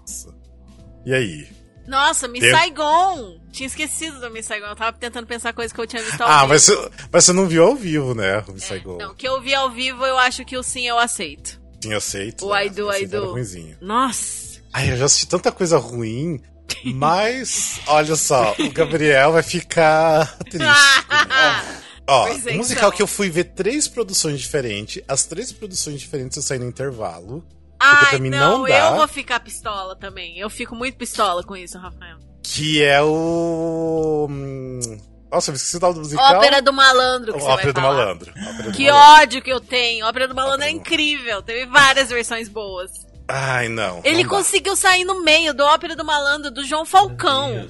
[0.00, 0.34] Nossa.
[1.04, 1.48] E aí?
[1.86, 3.38] Nossa, Miss Eu- Saigon!
[3.52, 4.66] Tinha esquecido da Miss Saigon.
[4.66, 6.48] Eu tava tentando pensar coisa que eu tinha visto ao Ah, vivo.
[6.48, 8.42] mas, você- mas você não viu ao vivo, né?
[8.48, 8.98] O Miss Saigon.
[8.98, 11.60] Não, que eu vi ao vivo, eu acho que o sim eu aceito.
[11.80, 12.44] Tinha aceito.
[12.44, 12.66] O né?
[12.66, 13.30] I do, I do.
[13.32, 13.76] ruinzinho.
[13.80, 14.60] Nossa!
[14.72, 16.42] Ai, eu já assisti tanta coisa ruim,
[16.84, 20.66] mas olha só, o Gabriel vai ficar triste.
[22.08, 22.90] Ó, é, musical então.
[22.92, 27.44] que eu fui ver três produções diferentes, as três produções diferentes eu saí no intervalo.
[28.20, 28.90] Mim não, não dá.
[28.90, 30.38] eu vou ficar pistola também.
[30.38, 32.16] Eu fico muito pistola com isso, Rafael.
[32.42, 34.26] Que é o.
[34.30, 34.80] hum,
[35.30, 36.36] Nossa, eu esqueci o nome do musical.
[36.36, 37.94] Ópera do Malandro, que você Ópera vai do falar.
[37.96, 38.30] Malandro.
[38.30, 39.22] Ópera do Que Malandro.
[39.22, 40.06] ódio que eu tenho.
[40.06, 41.42] Ópera do Malandro é incrível.
[41.42, 42.90] Teve várias versões boas.
[43.28, 44.00] Ai, não.
[44.04, 44.36] Ele não dá.
[44.36, 47.66] conseguiu sair no meio do Ópera do Malandro do João Falcão.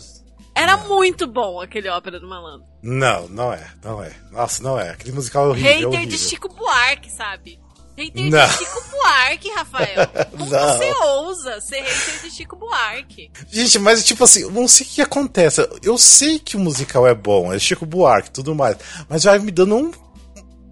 [0.55, 2.66] Era muito bom aquele Ópera do Malandro.
[2.87, 4.12] Não, não é, não é.
[4.31, 4.91] Nossa, não é.
[4.91, 5.70] Aquele musical é horrível.
[5.70, 6.07] é Hater horrível.
[6.09, 7.59] de Chico Buarque, sabe?
[7.97, 8.47] Hater Não.
[8.47, 10.07] de Chico Buarque, Rafael.
[10.30, 10.76] Como Não.
[10.78, 13.30] você ousa ser hater de Chico Buarque?
[13.51, 15.66] Gente, mas tipo assim, eu não sei o que acontece.
[15.82, 18.76] Eu sei que o musical é bom, é Chico Buarque e tudo mais,
[19.09, 19.93] mas vai me dando um.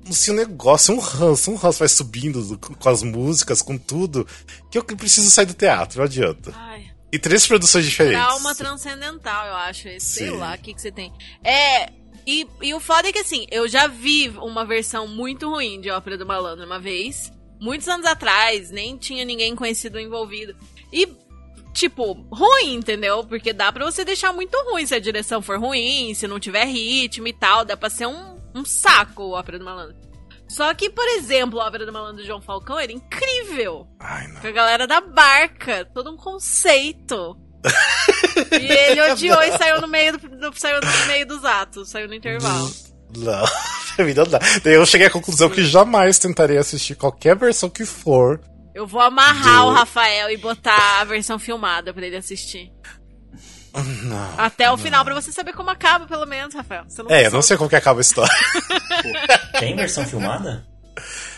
[0.08, 4.26] Assim, um negócio, um ranço, um ranço vai subindo do- com as músicas, com tudo,
[4.70, 6.52] que eu preciso sair do teatro, não adianta.
[6.54, 8.22] Ai, E três produções diferentes.
[8.22, 9.84] trauma transcendental, eu acho.
[9.84, 9.98] Sei
[10.28, 10.30] Sim.
[10.36, 11.10] lá o que, que você tem.
[11.42, 11.88] É.
[12.26, 15.90] E, e o foda é que assim, eu já vi uma versão muito ruim de
[15.90, 17.32] Ópera do Malandro uma vez.
[17.60, 20.56] Muitos anos atrás, nem tinha ninguém conhecido envolvido.
[20.92, 21.08] E
[21.72, 23.24] tipo, ruim, entendeu?
[23.24, 26.64] Porque dá pra você deixar muito ruim se a direção for ruim, se não tiver
[26.64, 27.64] ritmo e tal.
[27.64, 29.96] Dá pra ser um, um saco o Ópera do Malandro.
[30.48, 33.88] Só que, por exemplo, a Ópera do Malandro do João Falcão era incrível.
[33.98, 34.40] Ai, não.
[34.40, 37.36] Com a galera da barca, todo um conceito.
[38.52, 42.08] E ele odiou e saiu no meio do, do- saiu no meio dos atos, saiu
[42.08, 42.70] no intervalo.
[43.16, 43.44] Não,
[43.96, 44.38] pra mim não dá.
[44.62, 48.40] Daí eu cheguei à conclusão que jamais tentarei assistir qualquer versão que for.
[48.74, 52.72] Eu vou amarrar Do- o Rafael e botar a versão filmada pra ele assistir.
[54.04, 54.34] Não.
[54.38, 56.84] Até o final, pra você saber como acaba, pelo menos, Rafael.
[56.88, 58.32] Você não É, eu não sei como que acaba a história.
[59.58, 60.64] Tem versão filmada?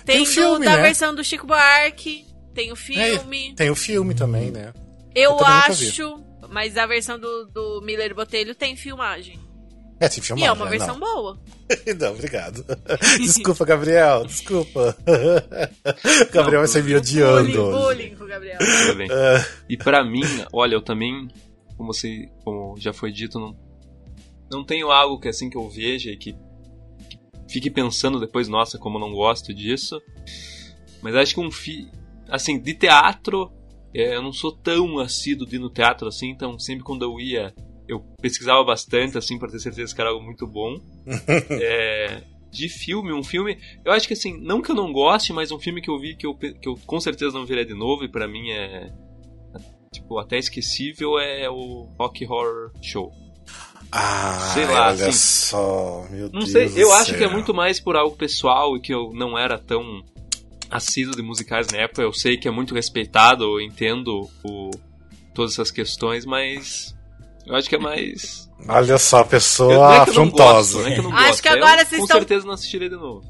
[0.04, 0.82] Tem, Tem do- filme, da né?
[0.82, 3.54] versão do Chico Buarque, tem o É, filme.
[3.54, 4.72] tem o filme também, né?
[5.16, 9.40] Eu eu acho, mas a versão do, do Miller Botelho tem filmagem.
[9.98, 10.70] É, tem e filmado, é uma né?
[10.70, 11.00] versão Não.
[11.00, 11.38] boa.
[11.98, 12.64] Não, obrigado.
[13.18, 14.96] Desculpa, Gabriel, desculpa.
[16.30, 17.50] Gabriel vai sair me odiando.
[17.50, 18.58] Bullying, bullying com o Gabriel.
[18.60, 21.28] É, E pra mim, olha, eu também,
[21.76, 23.56] como, você, como já foi dito, não,
[24.50, 26.34] não tenho algo que assim que eu veja e que,
[27.08, 30.00] que fique pensando depois, nossa, como eu não gosto disso.
[31.02, 31.90] Mas acho que um fi,
[32.28, 33.50] assim, de teatro,
[34.04, 37.54] eu não sou tão assíduo de ir no teatro assim, então sempre quando eu ia,
[37.88, 40.80] eu pesquisava bastante assim para ter certeza que era algo muito bom.
[41.50, 45.50] É, de filme, um filme, eu acho que assim, não que eu não goste, mas
[45.50, 48.04] um filme que eu vi que eu, que eu com certeza não veria de novo
[48.04, 48.90] e pra mim é
[49.92, 53.12] tipo, até esquecível é o Rock Horror Show.
[53.90, 57.28] Ah, Sei lá, olha assim, só, meu Não Deus sei, do eu acho que é
[57.28, 60.02] muito mais por algo pessoal e que eu não era tão
[60.70, 62.02] assíduo de musicais na época.
[62.02, 64.70] Eu sei que é muito respeitado, eu entendo o,
[65.34, 66.94] todas essas questões, mas
[67.46, 68.48] eu acho que é mais.
[68.68, 70.88] Olha só, pessoa é afrontosa.
[70.88, 73.22] é Acho gosto, que agora eu, vocês com estão- certeza não assistirei de novo.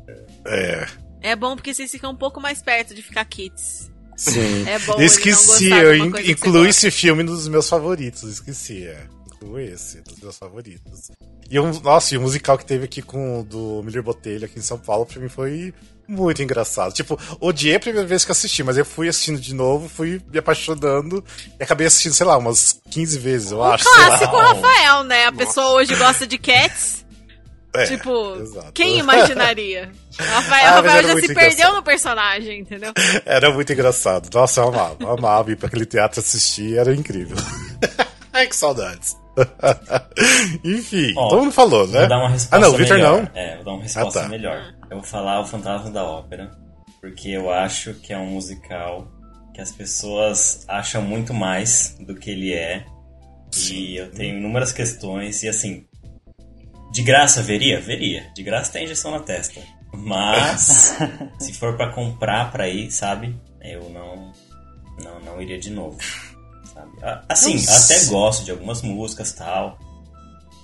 [0.47, 0.87] É,
[1.21, 3.91] É bom porque vocês ficam um pouco mais perto de ficar kits.
[4.17, 4.65] sim.
[4.69, 9.07] É bom esqueci, eu incluí esse filme nos meus favoritos, esqueci, é.
[9.27, 11.11] Incluo esse, dos meus favoritos.
[11.51, 14.59] E um, nossa, e o musical que teve aqui com o do Miller Botelho aqui
[14.59, 15.75] em São Paulo, pra mim foi
[16.09, 16.93] muito engraçado.
[16.93, 20.39] Tipo, odiei a primeira vez que assisti, mas eu fui assistindo de novo, fui me
[20.39, 21.25] apaixonando
[21.59, 23.85] e acabei assistindo, sei lá, umas 15 vezes, eu acho.
[23.85, 24.07] sei lá.
[24.19, 24.37] Clássico.
[24.37, 25.27] Rafael, né?
[25.27, 27.05] A pessoa hoje gosta de cats.
[27.75, 28.73] É, tipo, exato.
[28.73, 29.93] quem imaginaria?
[30.19, 31.75] Rafael, Ah, Rafael já se perdeu engraçado.
[31.75, 32.91] no personagem, entendeu?
[33.27, 34.31] Era muito engraçado.
[34.33, 34.97] Nossa, eu amava.
[34.99, 37.37] Eu amava ir pra aquele teatro assistir, era incrível.
[38.37, 39.17] Ai, que saudades.
[40.63, 42.01] Enfim, Ó, todo mundo falou, né?
[42.01, 43.23] Vou dar uma resposta ah, não, o Victor melhor.
[43.23, 43.31] não.
[43.41, 44.29] É, vou dar uma resposta Ah, tá.
[44.29, 44.75] melhor.
[44.91, 46.51] Eu vou falar o Fantasma da Ópera,
[47.01, 49.09] porque eu acho que é um musical
[49.55, 52.85] que as pessoas acham muito mais do que ele é.
[53.71, 55.87] E eu tenho inúmeras questões, e assim,
[56.93, 57.81] de graça veria?
[57.81, 58.31] Veria.
[58.35, 59.61] De graça tem injeção na testa.
[59.95, 60.95] Mas,
[61.41, 63.35] se for pra comprar pra ir, sabe?
[63.63, 64.33] Eu não,
[65.03, 65.97] não, não iria de novo.
[67.01, 67.05] Sabe?
[67.13, 67.95] A- Assim, Nossa.
[67.95, 69.79] até gosto de algumas músicas tal,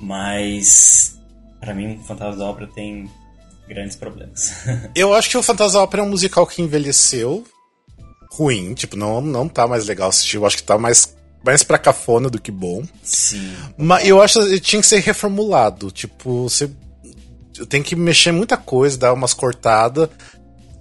[0.00, 1.18] mas
[1.60, 3.08] pra mim o Fantasma da Ópera tem
[3.68, 4.52] grandes problemas.
[4.94, 7.44] Eu acho que o Fantasma da Ópera é um musical que envelheceu
[8.32, 8.74] ruim.
[8.74, 10.36] Tipo, não, não tá mais legal assistir.
[10.36, 11.14] Eu acho que tá mais,
[11.44, 12.82] mais pra cafona do que bom.
[13.02, 13.52] Sim.
[13.78, 15.90] Mas eu acho que tinha que ser reformulado.
[15.90, 16.70] Tipo, você
[17.68, 20.08] tem que mexer muita coisa, dar umas cortadas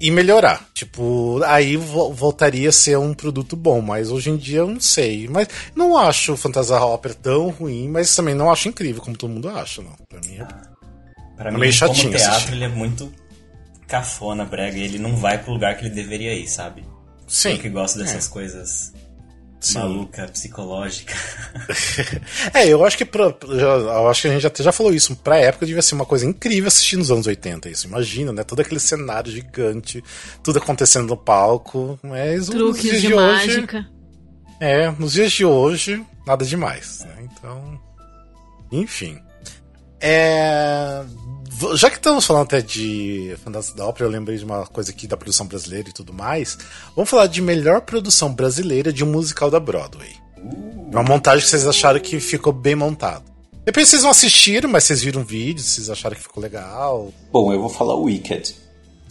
[0.01, 0.67] e melhorar.
[0.73, 4.79] Tipo, aí vo- voltaria a ser um produto bom, mas hoje em dia eu não
[4.79, 5.27] sei.
[5.27, 9.29] Mas não acho o Fantasia Opera tão ruim, mas também não acho incrível como todo
[9.31, 9.93] mundo acha, não.
[10.09, 10.47] Pra mim é
[11.37, 12.53] Pra É mim, meio como chatinho teatro, assistir.
[12.53, 13.11] ele é muito
[13.87, 16.83] cafona, brega, e ele não vai pro lugar que ele deveria ir, sabe?
[17.27, 17.53] Sim.
[17.53, 18.93] Eu que gosto dessas coisas
[19.61, 19.77] Sim.
[19.79, 21.13] maluca, psicológica.
[22.53, 25.15] É, eu acho que pra, já- eu acho que a gente até já falou isso.
[25.17, 27.87] Pra época devia ser uma coisa incrível assistir nos anos 80 isso.
[27.87, 28.43] Imagina, né?
[28.43, 30.03] Todo aquele cenário gigante,
[30.43, 31.99] tudo acontecendo no palco.
[32.03, 33.47] Mas nos Truques dias de, de hoje.
[33.47, 33.87] mágica.
[34.59, 36.99] É, nos dias de hoje, nada demais.
[37.05, 37.15] Né?
[37.31, 37.79] Então.
[38.71, 39.19] Enfim.
[39.99, 41.03] É,
[41.75, 45.05] Já que estamos falando até de Fantasma da Ópera, eu lembrei de uma coisa aqui
[45.05, 46.57] da produção brasileira e tudo mais.
[46.95, 50.15] Vamos falar de melhor produção brasileira de um musical da Broadway.
[50.91, 53.23] Uma montagem que vocês acharam que ficou bem montado.
[53.63, 57.13] Depois vocês vão assistir, mas vocês viram o vídeo, vocês acharam que ficou legal.
[57.31, 58.55] Bom, eu vou falar Wicked.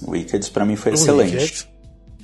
[0.07, 1.36] Wicked pra mim foi excelente.
[1.36, 1.68] Wicked.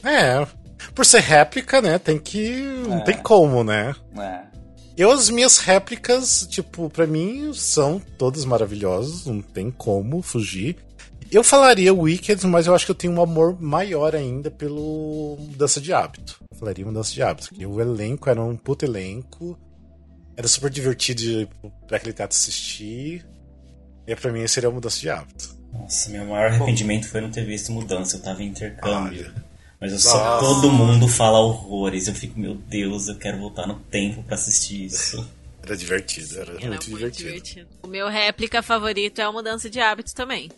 [0.02, 0.46] É.
[0.94, 1.98] Por ser réplica, né?
[1.98, 2.50] Tem que.
[2.88, 3.04] Não É.
[3.04, 3.94] tem como, né?
[4.18, 4.40] É.
[4.96, 10.76] Eu, as minhas réplicas, tipo, pra mim, são todas maravilhosas, não tem como fugir.
[11.30, 15.80] Eu falaria Wicked, mas eu acho que eu tenho um amor maior ainda pelo Mudança
[15.80, 16.40] de Hábito.
[16.50, 19.58] Eu falaria Mudança de Hábito, porque o elenco era um puto elenco,
[20.36, 21.48] era super divertido de-
[21.86, 23.26] pra aquele teatro assistir,
[24.06, 25.56] e pra mim seria Mudança de Hábito.
[25.72, 28.16] Nossa, meu maior arrependimento foi não ter visto mudança.
[28.16, 29.30] Eu tava em intercâmbio.
[29.80, 30.46] Mas eu só Nossa.
[30.46, 32.08] todo mundo fala horrores.
[32.08, 35.26] Eu fico, meu Deus, eu quero voltar no tempo pra assistir isso.
[35.62, 37.66] Era divertido, era, Era muito, divertido.
[37.82, 40.48] O meu réplica favorito é a mudança de hábitos também.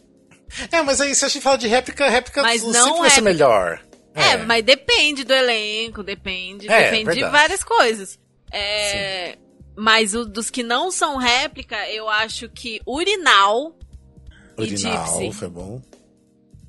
[0.70, 3.22] É, mas aí se a gente fala de réplica, réplica Mas sempre não vai ser
[3.22, 3.22] réplica.
[3.22, 3.82] melhor.
[4.14, 7.32] É, mas depende do elenco, depende, É, depende de verdade.
[7.32, 8.18] várias coisas.
[8.52, 9.38] É,
[9.74, 13.74] mas o, dos que não são réplica, eu acho que Urinal
[14.58, 15.32] e Gypsy.
[15.32, 15.80] foi bom.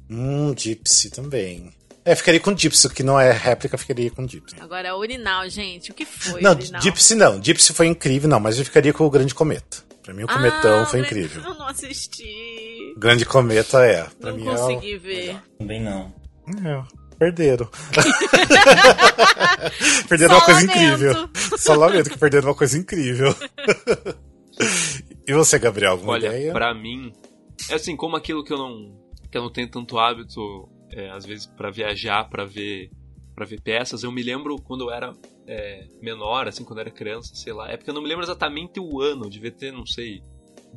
[0.09, 1.73] Hum, Gypsy também.
[2.09, 4.55] É, ficaria com Gypsy, que não é réplica, ficaria com Gypsy.
[4.59, 6.81] Agora, Urinal, gente, o que foi Não, Urinal?
[6.81, 7.39] Gypsy não.
[7.39, 9.77] Gypsy foi incrível, não, mas eu ficaria com o Grande Cometa.
[10.01, 11.43] Pra mim, o Cometão Ah, foi incrível.
[11.43, 12.93] Eu não assisti.
[12.95, 14.07] O Grande Cometa é.
[14.19, 14.97] Pra Não mim consegui é.
[14.97, 15.37] ver.
[15.59, 16.07] Também não.
[16.47, 16.83] o- É,
[17.19, 17.69] perderam.
[20.09, 20.77] perderam Só uma coisa lamento.
[20.81, 21.29] incrível.
[21.59, 23.35] Só lamento que perderam uma coisa incrível.
[25.27, 26.53] e você, Gabriel, alguma Olha, ideia?
[26.53, 27.13] pra mim,
[27.69, 28.97] é assim, como aquilo que eu não
[29.31, 32.89] que eu não tenho tanto hábito, é, às vezes pra viajar, pra ver
[33.35, 35.13] para ver peças, eu me lembro quando eu era
[35.47, 38.25] é, menor, assim, quando eu era criança, sei lá, é porque eu não me lembro
[38.25, 40.21] exatamente o ano, devia ter, não sei,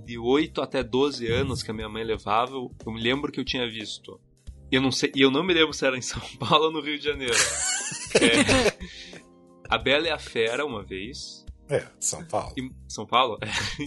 [0.04, 3.40] de 8 até 12 anos que a minha mãe levava, eu, eu me lembro que
[3.40, 4.20] eu tinha visto.
[4.70, 6.72] E eu não sei, e eu não me lembro se era em São Paulo ou
[6.72, 7.34] no Rio de Janeiro.
[8.14, 8.72] É,
[9.68, 12.54] a Bela e a Fera uma vez, É, São Paulo.
[12.56, 13.38] e, São Paulo?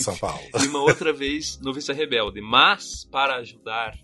[0.02, 0.42] São Paulo.
[0.62, 2.42] e uma outra vez Noviça Rebelde.
[2.42, 3.98] Mas, para ajudar,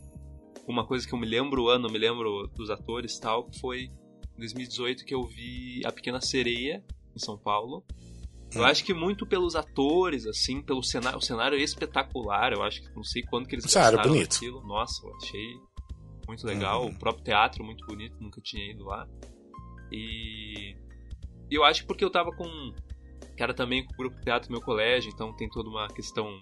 [0.67, 3.59] uma coisa que eu me lembro o ano, me lembro dos atores e tal, que
[3.59, 6.83] foi em 2018 que eu vi A Pequena Sereia,
[7.15, 7.83] em São Paulo.
[8.53, 8.65] Eu Hum.
[8.65, 11.17] acho que muito pelos atores, assim, pelo cenário.
[11.17, 14.33] O cenário é espetacular, eu acho que não sei quando que eles gastaram bonito.
[14.33, 14.61] naquilo.
[14.67, 15.53] Nossa, eu achei
[16.27, 16.83] muito legal.
[16.83, 16.89] Uhum.
[16.91, 19.07] O próprio teatro muito bonito, nunca tinha ido lá.
[19.91, 20.75] E
[21.49, 22.73] eu acho que porque eu tava com.
[23.35, 25.87] Que era também com o grupo de teatro do meu colégio, então tem toda uma
[25.87, 26.41] questão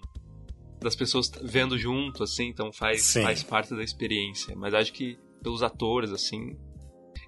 [0.80, 3.22] das pessoas vendo junto, assim, então faz, Sim.
[3.22, 4.54] faz parte da experiência.
[4.56, 6.56] Mas acho que pelos atores, assim.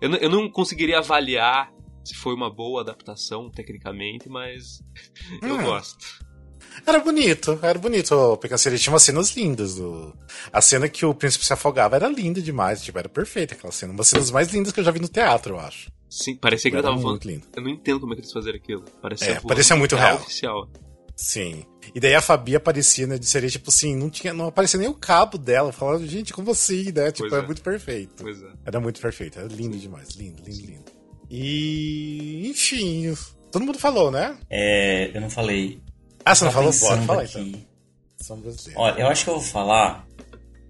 [0.00, 1.72] Eu, não- eu não conseguiria avaliar
[2.04, 4.80] se foi uma boa adaptação, tecnicamente, mas
[5.42, 5.62] eu Hum.
[5.64, 6.32] gosto.
[6.86, 8.36] Era bonito, era bonito.
[8.38, 9.74] Pequena Sereia tinha umas cenas lindas.
[9.74, 10.16] Do...
[10.50, 13.92] A cena que o príncipe se afogava era linda demais, tipo, era perfeita aquela cena.
[13.92, 15.92] Uma das cenas mais lindas que eu já vi no teatro, eu acho.
[16.08, 17.10] Sim, parecia que Era tava falando.
[17.10, 17.46] muito lindo.
[17.54, 18.84] Eu não entendo como é que eles fizeram aquilo.
[19.02, 20.16] Parecia, É, parecia muito real.
[20.16, 20.66] oficial.
[21.22, 21.64] Sim.
[21.94, 24.88] E daí a Fabi aparecia, né, de sereia, tipo assim, não, tinha, não aparecia nem
[24.88, 25.72] o cabo dela.
[25.72, 27.12] Falava, gente, como assim, né?
[27.12, 27.44] Tipo, Pois é.
[27.44, 27.46] é.
[27.46, 28.22] muito perfeito.
[28.24, 28.46] Pois é.
[28.66, 30.84] Era muito perfeito, era lindo demais, lindo, lindo, lindo.
[31.30, 33.14] E, enfim,
[33.52, 34.36] todo mundo falou, né?
[34.50, 35.80] É, eu não falei.
[36.24, 36.72] Ah, você não Tô falou?
[36.72, 37.38] Bora, pensando fala aqui.
[37.40, 37.60] então.
[38.18, 38.82] São brasileiros.
[38.82, 40.06] Olha, eu acho que eu vou falar.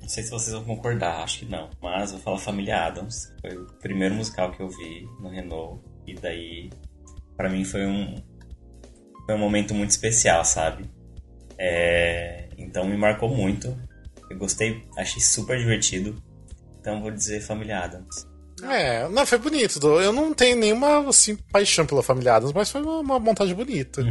[0.00, 1.70] Não sei se vocês vão concordar, acho que não.
[1.80, 3.32] Mas eu vou falar Família Adams.
[3.40, 5.80] Foi o primeiro musical que eu vi no Renault.
[6.06, 6.70] E daí,
[7.36, 8.16] pra mim, foi um.
[9.26, 10.84] Foi um momento muito especial, sabe?
[11.58, 13.76] É, então me marcou muito.
[14.30, 16.16] Eu gostei, achei super divertido.
[16.80, 18.26] Então vou dizer Família Adams.
[18.62, 19.78] É, não, foi bonito.
[20.00, 24.02] Eu não tenho nenhuma assim, paixão pela família Adams, mas foi uma, uma montagem bonita.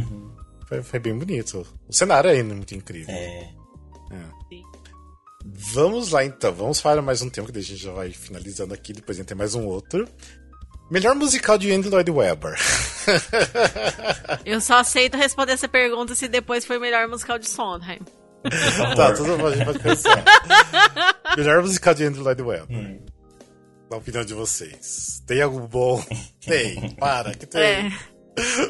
[0.68, 1.66] Foi, foi bem bonito.
[1.88, 3.14] O cenário é muito incrível.
[3.14, 3.48] É,
[5.44, 8.72] Vamos lá então, vamos para mais um tempo, que daí a gente já vai finalizando
[8.74, 10.08] aqui, depois a gente tem mais um outro.
[10.90, 12.56] Melhor musical de Andy Lloyd Webber.
[14.44, 18.00] Eu só aceito responder essa pergunta se depois foi o melhor musical de Sondheim.
[18.50, 18.94] favor.
[18.96, 20.24] tá, tudo bom, a gente pode pensar.
[21.36, 22.76] Melhor musical de Andy Lloyd Webber.
[22.76, 23.00] Hum.
[23.90, 25.22] Na opinião de vocês.
[25.26, 26.04] Tem algum bom?
[26.44, 27.62] Tem, para, que tem.
[27.62, 27.92] É.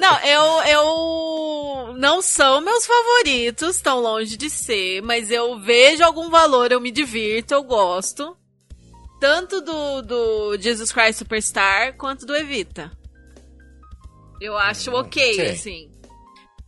[0.01, 1.95] Não, eu, eu.
[1.97, 6.91] Não são meus favoritos, tão longe de ser, mas eu vejo algum valor, eu me
[6.91, 8.37] divirto, eu gosto.
[9.21, 12.91] Tanto do, do Jesus Christ Superstar quanto do Evita.
[14.43, 15.51] Eu acho ok, ok.
[15.51, 15.91] assim.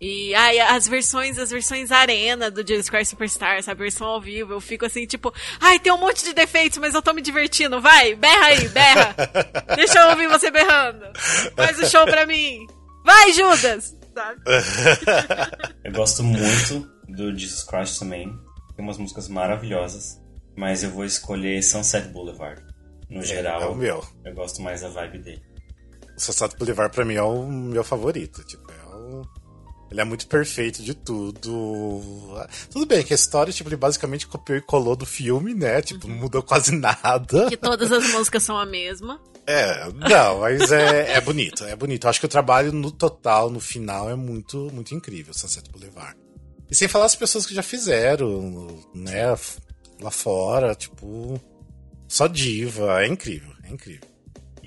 [0.00, 4.52] E aí, as versões, as versões arena do Jesus Christ Superstar, essa versão ao vivo,
[4.52, 7.80] eu fico assim, tipo, ai, tem um monte de defeitos, mas eu tô me divertindo,
[7.80, 9.14] vai, berra aí, berra.
[9.76, 11.06] Deixa eu ouvir você berrando.
[11.56, 12.66] Faz o show pra mim.
[13.04, 13.96] Vai, Judas!
[14.14, 14.40] Sabe?
[15.84, 18.28] Eu gosto muito do Jesus Christ também.
[18.76, 20.20] Tem umas músicas maravilhosas.
[20.56, 22.62] Mas eu vou escolher Sunset Boulevard.
[23.10, 24.04] No geral, É o meu.
[24.24, 25.42] eu gosto mais da vibe dele.
[26.16, 28.44] O Sunset Boulevard pra mim é o meu favorito.
[28.44, 29.22] Tipo, é o...
[29.90, 32.00] Ele é muito perfeito de tudo.
[32.70, 35.80] Tudo bem que a história, tipo, ele basicamente copiou e colou do filme, né?
[35.82, 37.48] Tipo, não mudou quase nada.
[37.48, 39.20] Que todas as músicas são a mesma.
[39.46, 42.04] É, não, mas é, é bonito, é bonito.
[42.04, 46.16] Eu acho que o trabalho no total, no final, é muito, muito incrível, Sunset Boulevard.
[46.70, 49.28] E sem falar as pessoas que já fizeram, né,
[50.00, 51.38] lá fora, tipo,
[52.08, 54.08] só diva, é incrível, é incrível.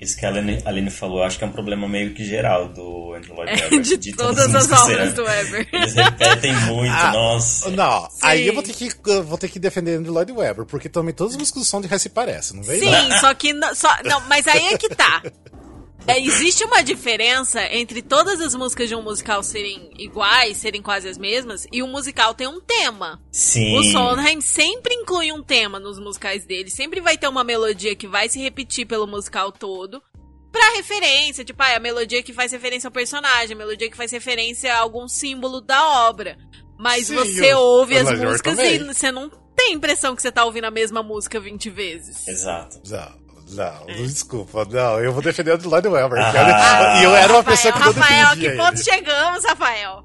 [0.00, 2.68] Isso que a Aline, a Aline falou, acho que é um problema meio que geral
[2.68, 3.78] do Andrew Lloyd Webber.
[3.80, 5.68] É, de, todas as obras do Weber.
[5.72, 7.70] Eles repetem muito, Ah, nossa.
[7.70, 8.18] Não, Sim.
[8.22, 8.88] aí eu vou ter que
[9.22, 11.88] vou ter que defender Andrew Lloyd Webber, porque também todas as músicas do som de
[11.88, 12.80] High se parecem, não vem?
[12.80, 15.22] Sim, só que não, só, não, mas aí é que tá.
[16.06, 21.06] É, existe uma diferença entre todas as músicas de um musical serem iguais, serem quase
[21.06, 23.20] as mesmas, e um musical tem um tema.
[23.30, 23.76] Sim.
[23.78, 28.06] O Sondheim sempre inclui um tema nos musicais dele, sempre vai ter uma melodia que
[28.08, 30.02] vai se repetir pelo musical todo.
[30.50, 33.96] Pra referência, tipo, ah, é a melodia que faz referência ao personagem, a melodia que
[33.96, 36.38] faz referência a algum símbolo da obra.
[36.78, 38.76] Mas Sim, você o- ouve o as músicas também.
[38.76, 42.26] e você não tem a impressão que você tá ouvindo a mesma música 20 vezes.
[42.26, 42.80] Exato.
[42.88, 43.18] Não,
[43.50, 46.20] não, desculpa, não, eu vou defender Andrew Lloyd Webber.
[46.20, 46.32] Ah.
[46.32, 47.00] cara.
[47.00, 48.84] E eu era uma pessoa que não Rafael, que defendia ponto ele.
[48.84, 50.04] chegamos, Rafael?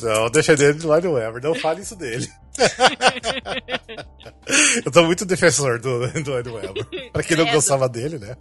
[0.00, 2.28] Não, defender Andrew Lloyd Webber, não fale isso dele.
[4.84, 7.12] eu tô muito defensor do, do Lloyd Webber.
[7.12, 8.36] Pra quem não gostava dele, né?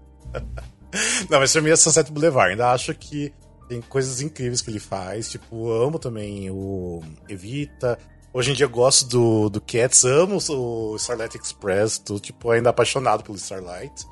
[1.30, 2.52] Não, mas pra mim é Sunset Boulevard.
[2.52, 3.34] Ainda acho que
[3.68, 5.30] tem coisas incríveis que ele faz.
[5.30, 7.98] Tipo, amo também o Evita.
[8.34, 12.70] Hoje em dia eu gosto do, do Cats, amo o Starlight Express, tô tipo ainda
[12.70, 14.06] apaixonado pelo Starlight.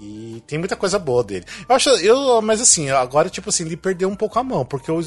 [0.00, 1.44] E tem muita coisa boa dele.
[1.68, 4.90] Eu acho, eu, mas assim, agora tipo assim, ele perdeu um pouco a mão, porque
[4.92, 4.98] o,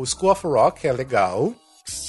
[0.00, 1.52] o School of Rock é legal,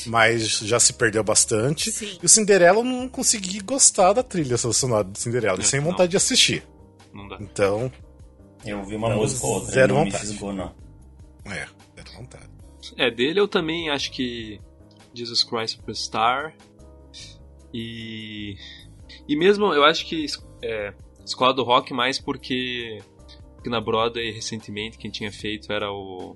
[0.05, 1.91] mas já se perdeu bastante.
[1.91, 2.17] Sim.
[2.21, 5.91] E o Cinderela eu não consegui gostar da trilha sonora do Cinderela, É, sem não.
[5.91, 6.63] vontade de assistir.
[7.13, 7.37] Não dá.
[7.41, 7.91] Então,
[8.65, 10.27] Eu ouvi uma Não, música ou outra, zero não me vontade.
[10.29, 10.73] fisgou, não.
[11.45, 12.47] é, deu vontade.
[12.97, 14.59] É, dele eu também acho que
[15.13, 16.55] Jesus Christ Superstar.
[17.73, 18.55] E.
[19.27, 20.25] E mesmo eu acho que
[20.61, 20.93] é,
[21.25, 23.01] Escola do Rock mais porque,
[23.55, 26.35] porque na Broadway recentemente quem tinha feito era o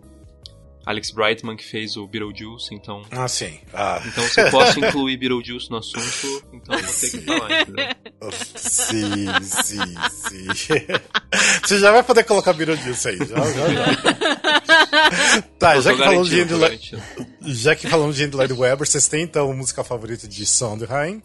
[0.85, 3.01] Alex Brightman que fez o Beetlejuice, então.
[3.11, 3.59] Ah, sim.
[3.73, 7.85] Ah, Então se eu posso incluir Beetlejuice no assunto, então vou ter que falar, entendeu?
[8.55, 9.95] sim, sim,
[10.55, 10.77] sim.
[11.63, 15.43] Você já vai poder colocar Beetlejuice aí, já, já, já.
[15.59, 17.03] Tá, já que falamos de garantindo.
[17.41, 21.21] já que falamos de Andrew Lloyd Webber, vocês têm então a música favorita de Sondheim?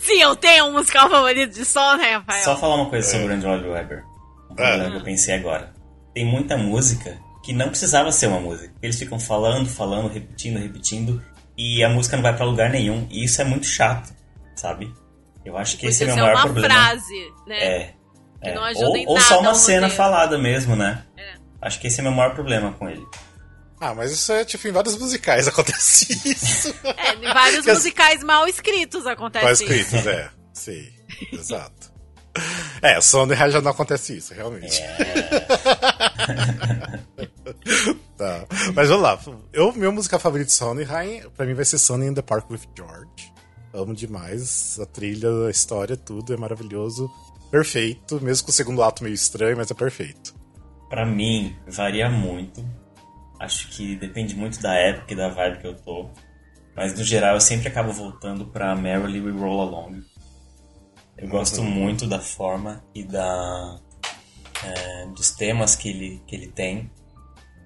[0.00, 2.42] Sim, eu tenho um musical favorito de som, né, Rafael?
[2.44, 4.02] Só falar uma coisa sobre o Andrew Lloyd Webber.
[4.50, 4.90] Um problema É.
[4.90, 5.72] que eu pensei agora.
[6.14, 8.72] Tem muita música que não precisava ser uma música.
[8.82, 11.22] Eles ficam falando, falando, repetindo, repetindo,
[11.56, 13.06] e a música não vai pra lugar nenhum.
[13.10, 14.12] E isso é muito chato,
[14.56, 14.92] sabe?
[15.44, 16.74] Eu acho que esse é o meu maior uma problema.
[16.74, 17.58] frase, né?
[17.64, 17.94] É.
[18.42, 18.54] Que é.
[18.54, 19.96] não ajuda ou, em ou só uma cena roteiro.
[19.96, 21.04] falada mesmo, né?
[21.16, 21.34] É.
[21.62, 23.04] Acho que esse é o meu maior problema com ele.
[23.80, 26.74] Ah, mas isso é tipo em vários musicais acontece isso.
[26.84, 29.62] É, em vários Que as- musicais mal escritos acontece Mal isso.
[29.64, 30.30] escritos, é.
[30.52, 30.86] Sim,
[31.32, 31.90] exato.
[32.82, 34.80] É, Sondheim já não acontece isso, realmente.
[38.16, 38.46] tá.
[38.74, 39.18] Mas vamos lá.
[39.52, 42.60] Eu, meu música favorita de Sondheim, pra mim vai ser Sunny in the Park with
[42.76, 43.32] George.
[43.72, 44.78] Amo demais.
[44.80, 47.10] A trilha, a história, tudo é maravilhoso.
[47.50, 48.20] Perfeito.
[48.22, 50.34] Mesmo com o segundo ato meio estranho, mas é perfeito.
[50.88, 52.64] Pra mim, varia muito.
[53.40, 56.10] Acho que depende muito da época e da vibe que eu tô.
[56.76, 60.02] Mas no geral eu sempre acabo voltando pra Merrily We Roll Along.
[61.16, 63.80] Eu gosto muito da forma e da
[64.62, 66.90] é, dos temas que ele, que ele tem,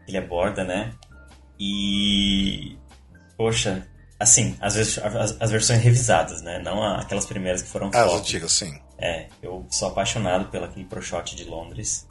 [0.05, 0.95] que ele aborda, né?
[1.59, 2.77] E
[3.37, 3.87] poxa,
[4.19, 6.59] assim, as, vezes- as, as versões revisadas, né?
[6.61, 8.73] Não aquelas primeiras que foram Ah, as antigas, sim.
[8.99, 12.07] É, eu sou apaixonado pelo aquele Pro Shot de Londres.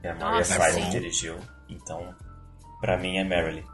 [0.00, 0.90] Que a Maria Nossa, sim.
[0.90, 1.38] dirigiu.
[1.68, 2.14] Então,
[2.84, 3.64] pra mim é Merrily.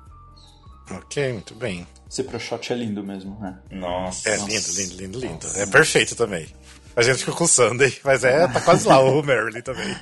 [0.93, 1.85] Ok, muito bem.
[2.09, 3.59] Esse pro shot é lindo mesmo, né?
[3.73, 4.29] Nossa.
[4.29, 5.47] É lindo, lindo, lindo, lindo.
[5.57, 6.47] É perfeito também.
[6.95, 9.97] A gente ficou com o Sunday, mas é, tá quase lá o Marilyn também.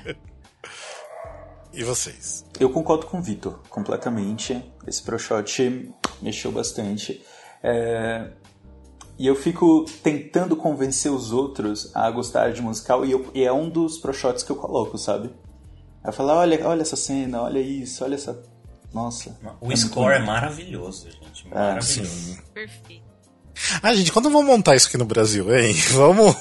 [1.72, 2.44] E vocês?
[2.60, 4.62] Eu concordo com o Vitor, completamente.
[4.86, 5.90] Esse Pro Shot
[6.20, 7.22] mexeu bastante.
[7.62, 8.30] É,
[9.18, 13.52] E eu fico tentando convencer os outros a gostar de musical e, eu- e é
[13.52, 15.30] um dos Pro Shots que eu coloco, sabe?
[16.04, 18.40] Eu falo, olha, olha essa cena, olha isso, olha essa...
[18.92, 19.36] Nossa.
[19.60, 21.46] O muito score é maravilhoso, gente.
[21.48, 22.38] Maravilhoso.
[22.54, 23.08] Perfeito.
[23.82, 25.74] Ah, gente, quando vamos montar isso aqui no Brasil, hein?
[25.92, 26.34] Vamos.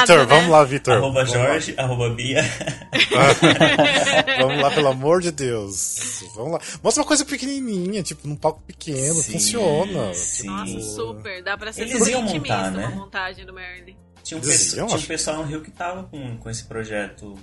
[0.00, 0.24] Vitor, né?
[0.26, 0.94] vamos lá, Vitor.
[0.94, 1.46] arroba Vamos lá.
[1.46, 2.42] Jorge, arroba Bia.
[4.40, 6.24] Vamos lá, pelo amor de Deus.
[6.34, 6.60] Vamos lá.
[6.82, 9.14] Mostra uma coisa pequenininha, tipo, num palco pequeno.
[9.14, 10.12] Sim, funciona.
[10.14, 10.46] sim.
[10.46, 11.42] Nossa, super.
[11.44, 12.86] Dá pra ser Eles super iam montar, né?
[12.88, 13.96] uma montagem do Merlin.
[14.22, 16.64] Tinha um, Eles pessoal, iam, tinha um pessoal no Rio que tava com, com esse
[16.64, 17.38] projeto.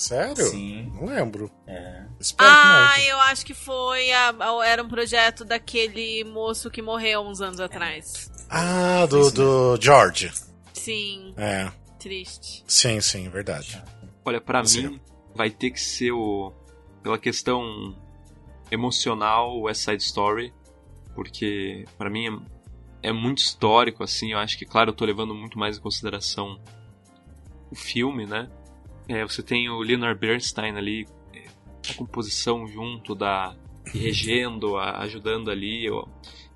[0.00, 0.46] Sério?
[0.46, 0.90] Sim.
[0.94, 1.50] Não lembro.
[1.66, 2.04] É.
[2.18, 4.10] Espero Ah, que eu acho que foi.
[4.12, 8.30] a- a- era um projeto daquele moço que morreu uns anos atrás.
[8.34, 8.46] não.
[8.48, 10.32] Ah, do, do George.
[10.72, 11.70] Sim, É.
[11.98, 12.64] triste.
[12.66, 13.80] Sim, sim, verdade.
[14.24, 14.86] Olha, pra Sim.
[14.88, 15.00] mim,
[15.34, 16.50] vai ter que ser o.
[17.02, 17.94] Pela questão
[18.70, 20.52] emocional, o West Side Story.
[21.14, 22.40] Porque, pra mim,
[23.02, 24.32] é, é muito histórico, assim.
[24.32, 26.58] Eu acho que, claro, eu tô levando muito mais em consideração
[27.70, 28.48] o filme, né?
[29.08, 31.44] É, você tem o Leonard Bernstein ali, é,
[31.90, 33.56] a composição junto da
[33.92, 35.84] regendo, a- ajudando ali.
[35.84, 36.08] Eu,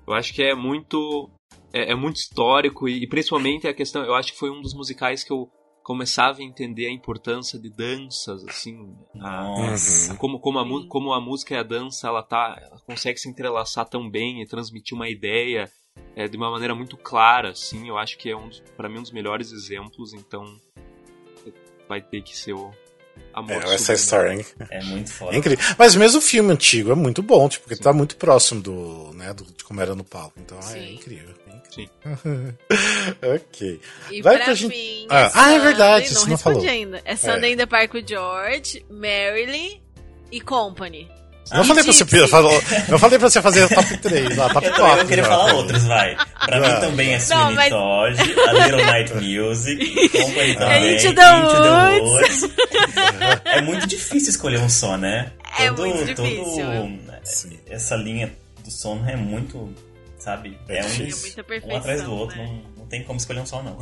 [0.07, 1.29] eu acho que é muito
[1.73, 4.73] é, é muito histórico e, e principalmente a questão, eu acho que foi um dos
[4.73, 5.49] musicais que eu
[5.83, 10.15] começava a entender a importância de danças, assim, a- Nossa.
[10.15, 13.87] como, como, a, como a música e a dança ela tá ela consegue se entrelaçar
[13.87, 15.69] tão bem e transmitir uma ideia
[16.15, 19.01] é, de uma maneira muito clara assim eu acho que é um para mim um
[19.03, 20.43] dos melhores exemplos então
[21.87, 22.71] vai ter que ser o
[23.33, 23.93] amor É, essa.
[23.93, 24.45] Story, hein?
[24.69, 25.33] É muito foda.
[25.35, 25.63] É incrível.
[25.77, 29.33] Mas mesmo o filme antigo é muito bom, tipo, porque tá muito próximo do, né,
[29.33, 30.33] do, de como era no palco.
[30.39, 30.93] Então é Sim.
[30.95, 31.29] incrível.
[31.47, 31.89] é Sim.
[31.89, 32.55] incrível.
[33.35, 33.81] ok.
[34.11, 35.07] E Vai pra pra gente- mim.
[35.09, 36.67] Ah, ah, é verdade, Sunday, você não não falou.
[36.69, 37.01] ainda.
[37.05, 39.81] É Sunday in the Park with George, Marilyn
[40.31, 41.09] e Company.
[41.53, 42.03] Não falei, pra você,
[42.89, 44.99] não falei pra você fazer top 3, lá, top Eu, 4.
[45.01, 45.29] eu queria já.
[45.29, 46.15] falar outros, vai.
[46.45, 52.01] Pra mim também é Sweeney mas- Todd, A Little Night Music, Company também, Into the
[52.01, 52.41] Woods.
[53.45, 55.31] É muito difícil escolher um som, né?
[55.59, 56.65] É muito difícil.
[56.65, 58.31] todo- essa linha
[58.63, 59.73] do som é muito,
[60.17, 60.57] sabe?
[60.67, 60.87] É É, um.
[61.69, 62.45] É um atrás do outro, né?
[62.45, 63.77] não, não tem como escolher um som, não.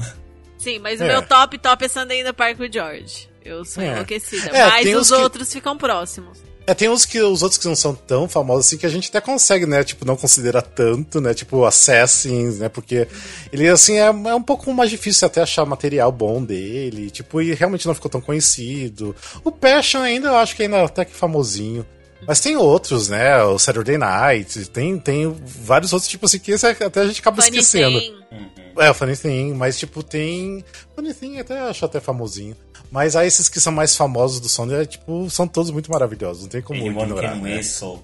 [0.57, 1.05] Sim, mas É.
[1.05, 3.29] o meu top top é Sunday in the Park with George.
[3.43, 3.87] Eu sou É.
[3.87, 4.49] enlouquecida.
[4.55, 6.37] É, mas os que- outros ficam próximos.
[6.65, 9.09] É, tem uns que os outros que não são tão famosos assim que a gente
[9.09, 9.83] até consegue, né?
[9.83, 11.33] Tipo, não considera tanto, né?
[11.33, 12.69] Tipo, Assassins, né?
[12.69, 13.07] Porque
[13.51, 17.09] ele, assim, é, é um pouco mais difícil até achar material bom dele.
[17.09, 19.13] Tipo, e realmente não ficou tão conhecido.
[19.43, 21.85] O Passion ainda, eu acho que ainda é até que famosinho.
[22.25, 23.43] Mas tem outros, né?
[23.43, 27.41] O Saturday Night, tem, tem vários outros, tipo assim, que esse até a gente acaba
[27.41, 27.99] Funny esquecendo.
[27.99, 28.62] Thing.
[28.77, 30.63] É, o Funny Thing, mas tipo, tem.
[30.95, 32.55] Funny Thing até acho até famosinho.
[32.91, 36.43] Mas aí esses que são mais famosos do Sony, é, tipo, são todos muito maravilhosos,
[36.43, 37.31] não tem como Anyone ignorar.
[37.33, 37.57] Can né?
[37.57, 38.03] Whistle.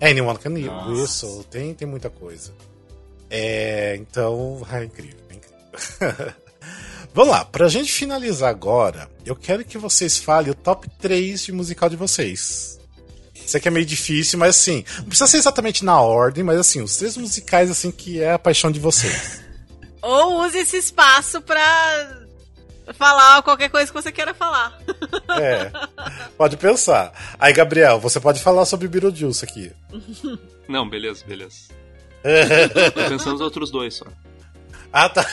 [0.00, 0.90] É, Anyone Can Nossa.
[0.90, 2.52] Whistle, tem, tem muita coisa.
[3.28, 6.34] É, então, é incrível, é incrível.
[7.12, 11.52] Vamos lá, pra gente finalizar agora, eu quero que vocês falem o top 3 de
[11.52, 12.78] musical de vocês.
[13.34, 16.82] Isso aqui é meio difícil, mas assim, não precisa ser exatamente na ordem, mas assim,
[16.82, 19.40] os três musicais assim que é a paixão de vocês.
[20.08, 22.16] Ou use esse espaço pra
[22.94, 24.78] falar qualquer coisa que você queira falar.
[25.40, 25.70] É.
[26.36, 27.12] Pode pensar.
[27.38, 29.70] Aí, Gabriel, você pode falar sobre Beetlejuice aqui.
[30.68, 31.68] não beleza beleza
[32.94, 34.06] tô pensando nos outros dois só
[34.92, 35.24] Ah, tá.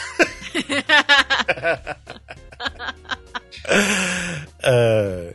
[4.61, 5.33] É,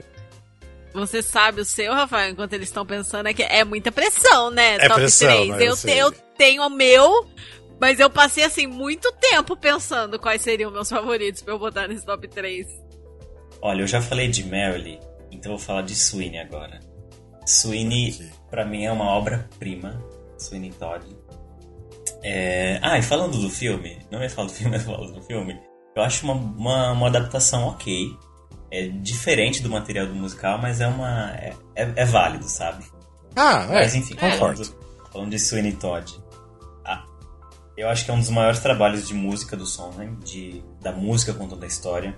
[0.92, 4.74] Você sabe o seu, Rafael, enquanto eles estão pensando, é que é muita pressão, né?
[4.76, 5.48] É Top pressão, 3.
[5.50, 5.64] né?
[5.68, 7.28] Eu, te- eu tenho o meu,
[7.80, 12.04] mas eu passei, assim, muito tempo pensando quais seriam meus favoritos pra eu botar nesse
[12.04, 12.66] top 3.
[13.62, 14.98] Olha, eu já falei de Marilyn,
[15.30, 16.78] então eu vou falar de Sweeney agora.
[17.46, 20.04] Sweeney, pra mim, é uma obra-prima.
[20.38, 21.04] Sweeney Todd.
[22.22, 22.78] É...
[22.82, 25.58] Ah, e falando do filme, não ia falar do filme, mas falando do filme,
[25.96, 28.16] eu acho uma, uma, uma adaptação ok.
[28.70, 31.32] É diferente do material do musical, mas é uma.
[31.32, 32.84] é, é, é válido, sabe?
[33.34, 33.74] Ah, é.
[33.74, 34.64] Mas enfim, concordo.
[34.64, 36.19] falando, falando de Sweeney Todd.
[37.80, 41.32] Eu acho que é um dos maiores trabalhos de música do Sondheim, de, da música
[41.32, 42.14] contando a história.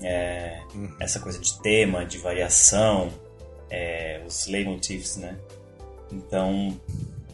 [0.00, 0.94] É, Uhum.
[1.00, 3.10] Essa coisa de tema, de variação,
[3.70, 5.36] é, os leitmotifs, né?
[6.12, 6.80] Então,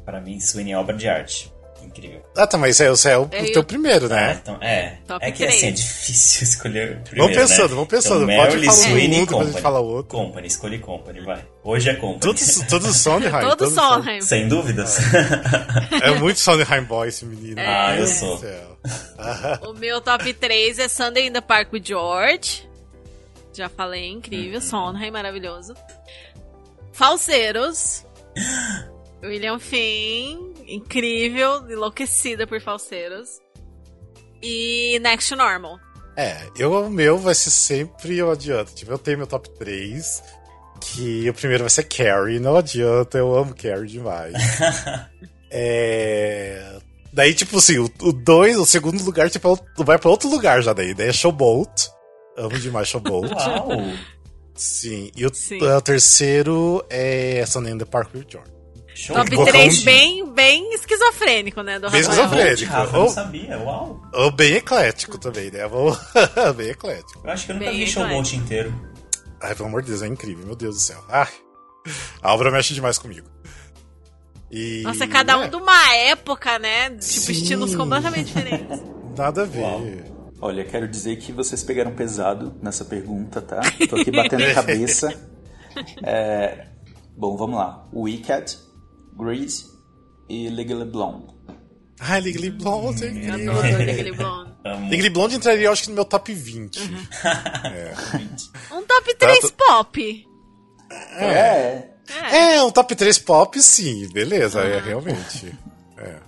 [0.05, 1.53] pra mim, Sweeney é obra de arte.
[1.97, 2.23] Incrível.
[2.37, 4.39] Ah, tá, mas é, é o, É, o eu- teu primeiro, Ah, né?
[4.43, 4.99] então, é.
[5.07, 5.55] Top é que três.
[5.55, 7.75] assim, é difícil escolher o primeiro, Vamos pensando, né?
[7.75, 8.25] vamos pensando.
[8.31, 9.63] Então, Pode falar Sweeney um, depois a gente Company.
[9.63, 10.19] fala outro.
[10.19, 11.45] Company, escolhi Company, vai.
[11.63, 12.19] Hoje é Company.
[12.21, 13.31] Todos, todos Sondheim.
[13.31, 14.21] Todo todos Sondheim.
[14.21, 14.99] Sem dúvidas.
[16.03, 17.57] É muito Sondheim boy esse menino.
[17.61, 18.41] Ah, meu eu sou.
[19.69, 22.69] O meu top 3 é Sunday in the Park with George.
[23.53, 24.61] Já falei, incrível.
[24.61, 25.75] Sondheim, maravilhoso.
[26.93, 28.05] Falseiros.
[29.23, 33.41] William Finn, incrível, enlouquecida por falseiros.
[34.43, 35.79] E Next to Normal.
[36.17, 38.75] É, eu, o meu vai ser sempre, eu adianto.
[38.75, 40.23] Tipo, eu tenho meu top 3,
[40.81, 44.35] que o primeiro vai ser Carrie, não adianta, eu amo Carrie demais.
[45.51, 46.79] é.
[47.13, 50.61] Daí, tipo assim, o 2, o, segundo lugar, tipo, é o- vai pra outro lugar
[50.63, 50.95] já daí.
[50.95, 51.91] Daí é Showboat.
[52.37, 53.33] Amo demais Showboat.
[53.33, 53.69] Uau!
[54.55, 55.11] Sim.
[55.17, 55.63] E o, Sim.
[55.63, 58.51] o terceiro é Sunday in the Park with George.
[58.95, 59.85] Show Top de 3 bola.
[59.85, 61.79] bem, bem esquizofrênico, né?
[61.81, 62.25] Do Bem Rafael.
[62.55, 62.73] esquizofrênico.
[62.73, 63.05] Rafa, eu Oh.
[63.05, 64.03] não sabia, uau!
[64.13, 65.61] Ou bem eclético também, né?
[66.57, 67.21] Bem eclético.
[67.25, 68.73] Eu acho que eu nunca Bem vi Showboat inteiro.
[69.43, 71.03] Ai, pelo amor de Deus, é incrível, meu Deus do céu.
[71.09, 71.29] Ai,
[72.23, 73.27] a obra mexe demais comigo.
[74.51, 76.91] E, Nossa, cada um é, de uma época, né?
[76.91, 77.33] Tipo, Sim.
[77.33, 78.81] estilos completamente diferentes.
[79.17, 79.61] Nada a ver.
[79.61, 79.83] Uau.
[80.41, 83.61] Olha, quero dizer que vocês pegaram pesado nessa pergunta, tá?
[83.89, 85.13] Tô aqui batendo a cabeça.
[86.05, 86.69] É,
[87.17, 87.87] Bom, vamos lá.
[87.93, 88.57] Wicked,
[89.17, 89.67] Grease
[90.29, 91.35] e Legally Blonde.
[92.01, 93.53] Ai, Legally Blonde é Eu incrível.
[93.53, 94.55] adoro aquele blonde.
[94.65, 94.91] Amo.
[94.91, 96.81] Legally Blonde entraria, eu acho que no meu top 20.
[98.73, 100.27] Um top 3 pop.
[101.17, 101.91] É.
[102.33, 105.55] É, um top 3 pop, sim, beleza, é realmente.
[105.99, 106.19] É.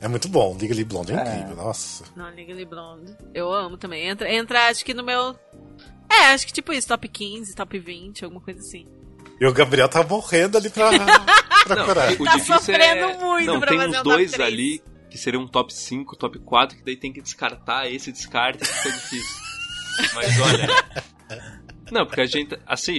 [0.00, 2.04] É muito bom, Legally Blonde é incrível, nossa.
[2.16, 3.16] Não, Legally Blonde.
[3.32, 4.08] Eu amo também.
[4.08, 5.36] Entra, entra, acho que no meu...
[6.10, 8.86] É, acho que tipo isso, top 15, top 20, alguma coisa assim.
[9.42, 10.90] E o Gabriel tá morrendo ali pra
[11.66, 12.12] procurar.
[12.12, 13.18] o Tá difícil sofrendo é...
[13.18, 14.46] muito Não, pra tem fazer uns dois três.
[14.48, 18.58] ali que seriam um top 5, top 4, que daí tem que descartar esse descarte,
[18.60, 19.40] que fica difícil.
[20.14, 20.68] Mas olha.
[21.90, 22.96] Não, porque a gente, assim,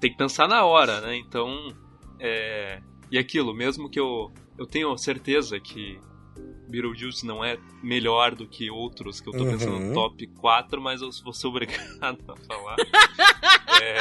[0.00, 1.14] tem que pensar na hora, né?
[1.16, 1.72] Então,
[2.18, 2.80] é.
[3.10, 4.32] E aquilo, mesmo que eu.
[4.58, 6.00] Eu tenho certeza que
[6.68, 9.88] Beetlejuice não é melhor do que outros que eu tô pensando Uhum.
[9.88, 11.84] no top 4, mas eu vou ser obrigado
[12.28, 12.76] a falar.
[13.82, 13.98] É...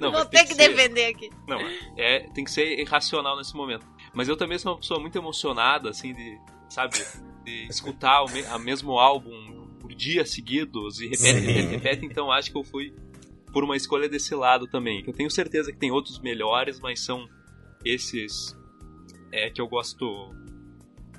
[0.00, 1.30] Não, Vou ter tem que, ser- defender aqui.
[1.46, 1.58] não,
[1.96, 3.86] é, tem que ser irracional nesse momento.
[4.14, 6.38] Mas eu também sou uma pessoa muito emocionada, assim, de,
[6.68, 6.96] sabe,
[7.44, 12.06] de escutar o me, a mesmo álbum por dias seguidos e repete, repete, repete.
[12.06, 12.94] Então acho que eu fui
[13.52, 15.02] por uma escolha desse lado também.
[15.02, 17.28] Que eu tenho certeza que tem outros melhores, mas são
[17.84, 18.56] esses
[19.32, 20.34] é, que eu gosto,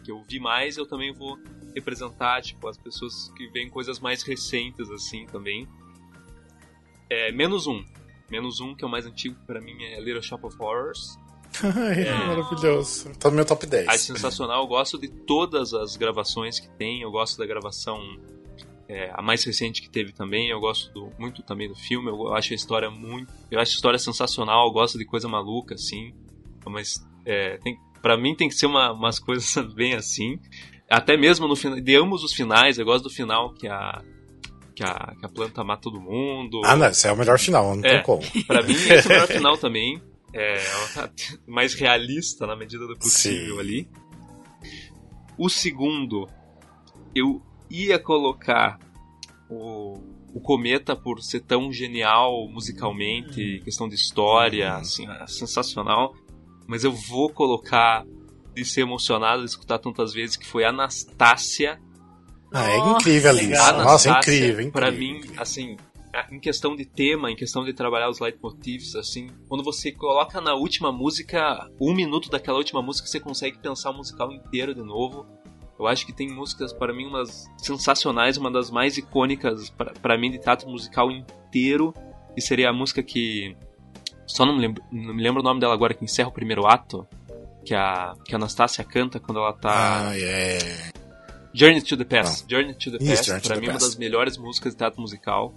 [0.03, 0.77] que eu vi mais.
[0.77, 1.37] Eu também vou
[1.75, 5.67] representar, tipo, as pessoas que veem coisas mais recentes, assim, também.
[7.09, 7.83] É, menos um.
[8.31, 11.19] Menos um, que é o mais antigo pra mim, é Little Shop of Horrors.
[11.61, 13.11] Ai, maravilhoso.
[13.19, 13.87] Tá no meu top 10.
[13.89, 17.99] Acho sensacional, eu gosto de todas as gravações que tem, eu gosto da gravação
[18.87, 22.33] é, a mais recente que teve também, eu gosto do- muito também do filme, eu
[22.33, 23.33] acho a história muito.
[23.49, 26.13] Eu acho a história sensacional, eu gosto de coisa maluca, assim.
[26.65, 30.39] Mas é, tem, pra mim tem que ser uma- umas coisas bem assim.
[30.89, 34.01] Até mesmo no final, de ambos os finais, eu gosto do final que a.
[34.75, 36.61] Que a, que a planta mata todo mundo.
[36.63, 37.95] Ah, não, esse é o melhor final, não É.
[37.95, 38.21] tem como.
[38.47, 40.01] Pra mim, esse é o melhor final também.
[40.33, 40.57] É
[41.45, 43.59] mais realista na medida do possível Sim.
[43.59, 43.89] ali.
[45.37, 46.27] O segundo,
[47.13, 48.79] eu ia colocar
[49.49, 49.97] o,
[50.33, 56.15] o Cometa por ser tão genial musicalmente, questão de história, assim, é sensacional.
[56.67, 58.05] Mas eu vou colocar
[58.53, 61.77] de ser emocionado de escutar tantas vezes que foi Anastácia
[62.51, 63.47] Ah, é incrível ali.
[63.47, 63.83] legal.
[63.83, 64.71] Nossa, é incrível, incrível.
[64.71, 65.77] Pra mim, assim,
[66.31, 70.53] em questão de tema, em questão de trabalhar os leitmotivs, assim, quando você coloca na
[70.53, 75.25] última música, um minuto daquela última música, você consegue pensar o musical inteiro de novo.
[75.79, 80.29] Eu acho que tem músicas, para mim, umas sensacionais, uma das mais icônicas pra mim
[80.29, 81.93] de teatro musical inteiro,
[82.35, 83.55] e seria a música que.
[84.27, 86.67] Só não me lembro, não me lembro o nome dela agora, que encerra o primeiro
[86.67, 87.05] ato,
[87.65, 90.09] que a, que a Anastácia canta quando ela tá.
[90.09, 90.91] Ah, é.
[91.53, 92.49] Journey to the Past.
[92.49, 94.77] Journey to the Isso, Past, Journey to pra mim, é uma das melhores músicas de
[94.77, 95.53] teatro musical.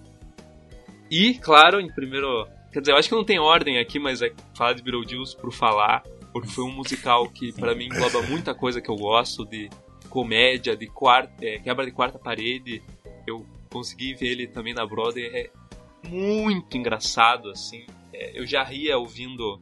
[1.11, 2.47] E, claro, em primeiro.
[2.72, 5.53] Quer dizer, eu acho que não tem ordem aqui, mas é falar de Beetlejuice por
[5.53, 9.70] falar, porque foi um musical que, pra mim, engloba muita coisa que eu gosto, de
[10.11, 12.82] comédia, de quarta, é, quebra de quarta parede.
[13.26, 15.51] Eu consegui ver ele também na Broadway, é
[16.09, 17.86] muito engraçado, assim.
[18.12, 19.61] É, eu já ria ouvindo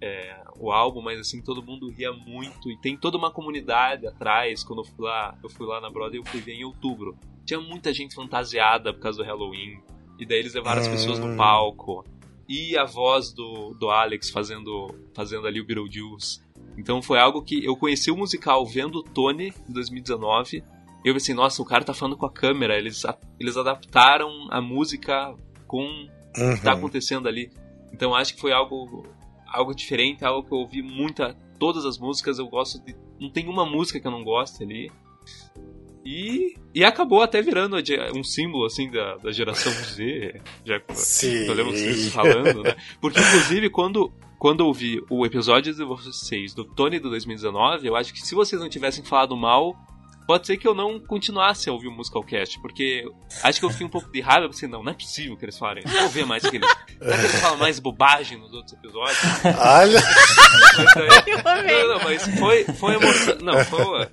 [0.00, 2.70] é, o álbum, mas assim, todo mundo ria muito.
[2.70, 4.62] E tem toda uma comunidade atrás.
[4.64, 7.16] Quando eu fui lá, eu fui lá na Broadway, eu fui ver em outubro.
[7.44, 9.80] Tinha muita gente fantasiada por causa do Halloween.
[10.18, 12.04] E daí eles levaram as pessoas no palco.
[12.48, 16.40] E a voz do, do Alex fazendo, fazendo ali o Beetlejuice.
[16.76, 20.64] Então foi algo que eu conheci o musical vendo o Tony em 2019.
[21.04, 22.76] Eu pensei, nossa, o cara tá falando com a câmera.
[22.76, 23.04] Eles,
[23.38, 25.34] eles adaptaram a música
[25.66, 26.78] com o que tá Uhum.
[26.78, 27.50] acontecendo ali.
[27.92, 29.06] Então acho que foi algo
[29.48, 33.48] algo diferente, algo que eu ouvi muita todas as músicas eu gosto de não tem
[33.48, 34.90] uma música que eu não goste ali.
[36.04, 37.76] E, e acabou até virando
[38.14, 41.46] um símbolo assim da, da geração Z, já Sim.
[41.46, 42.76] eu lembro vocês falando, né?
[43.00, 47.96] Porque inclusive quando quando eu vi o episódio de vocês do Tony do 2019, eu
[47.96, 49.76] acho que se vocês não tivessem falado mal,
[50.28, 53.04] pode ser que eu não continuasse a ouvir o Musicalcast, porque
[53.42, 55.44] acho que eu fiquei um pouco de raiva, eu pensei, não, não é possível que
[55.46, 56.68] eles falarem, eu vou ver mais que eles.
[57.00, 59.18] Será que eles falam mais bobagem nos outros episódios?
[59.58, 60.00] Olha,
[61.44, 63.36] Mas, é, não, não, mas foi, foi emoção.
[63.42, 64.10] Não, foi, uma-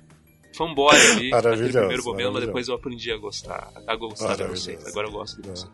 [0.56, 1.30] foi bode ali.
[1.30, 3.70] Maravilhoso, naquele primeiro momento, mas depois eu aprendi a gostar.
[3.86, 4.86] A gostar de vocês.
[4.86, 5.70] Agora eu gosto de vocês.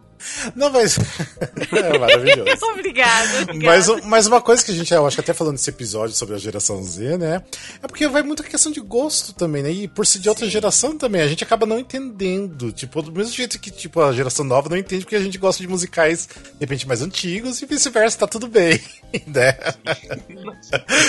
[0.55, 0.99] não, mas.
[1.72, 2.66] é maravilhoso.
[2.72, 3.43] Obrigada.
[3.43, 3.55] obrigada.
[3.55, 6.35] Mas, mas uma coisa que a gente, eu acho que até falando desse episódio sobre
[6.35, 7.43] a geração Z, né?
[7.83, 9.70] É porque vai muito a questão de gosto também, né?
[9.70, 12.72] E por ser de outra geração também, a gente acaba não entendendo.
[12.72, 15.62] Tipo, do mesmo jeito que tipo, a geração nova não entende porque a gente gosta
[15.62, 18.80] de musicais, de repente, mais antigos e vice-versa, tá tudo bem,
[19.26, 19.53] né?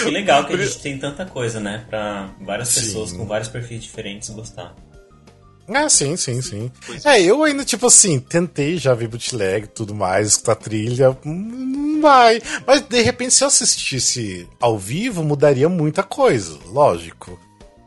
[0.03, 1.85] Que legal que a gente tem tanta coisa, né?
[1.89, 2.81] Pra várias Sim.
[2.81, 4.75] pessoas com vários perfis diferentes gostar.
[5.67, 6.71] Ah, sim, sim, sim.
[7.05, 11.93] É, eu ainda, tipo assim, tentei já ver bootleg e tudo mais, escutar trilha, hum,
[11.93, 12.41] não vai.
[12.67, 17.39] Mas, de repente, se eu assistisse ao vivo, mudaria muita coisa, lógico.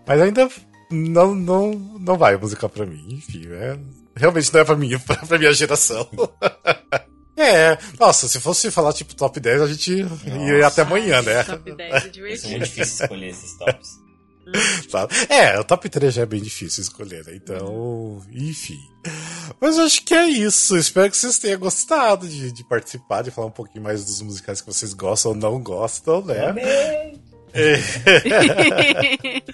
[0.06, 0.48] Mas ainda
[0.90, 3.06] não, não, não vai musical pra mim.
[3.10, 3.78] Enfim, é,
[4.14, 6.08] realmente não é pra mim, pra, pra minha geração.
[7.38, 11.44] É, nossa, se fosse falar tipo top 10, a gente ia até amanhã, né?
[11.44, 12.48] Top 10 é divertido.
[12.48, 14.05] muito difícil escolher esses tops.
[15.28, 17.34] É, o top 3 já é bem difícil escolher, né?
[17.34, 18.78] Então, enfim.
[19.60, 20.76] Mas eu acho que é isso.
[20.76, 24.60] Espero que vocês tenham gostado de, de participar, de falar um pouquinho mais dos musicais
[24.60, 26.46] que vocês gostam ou não gostam, né?
[26.46, 27.20] Amém!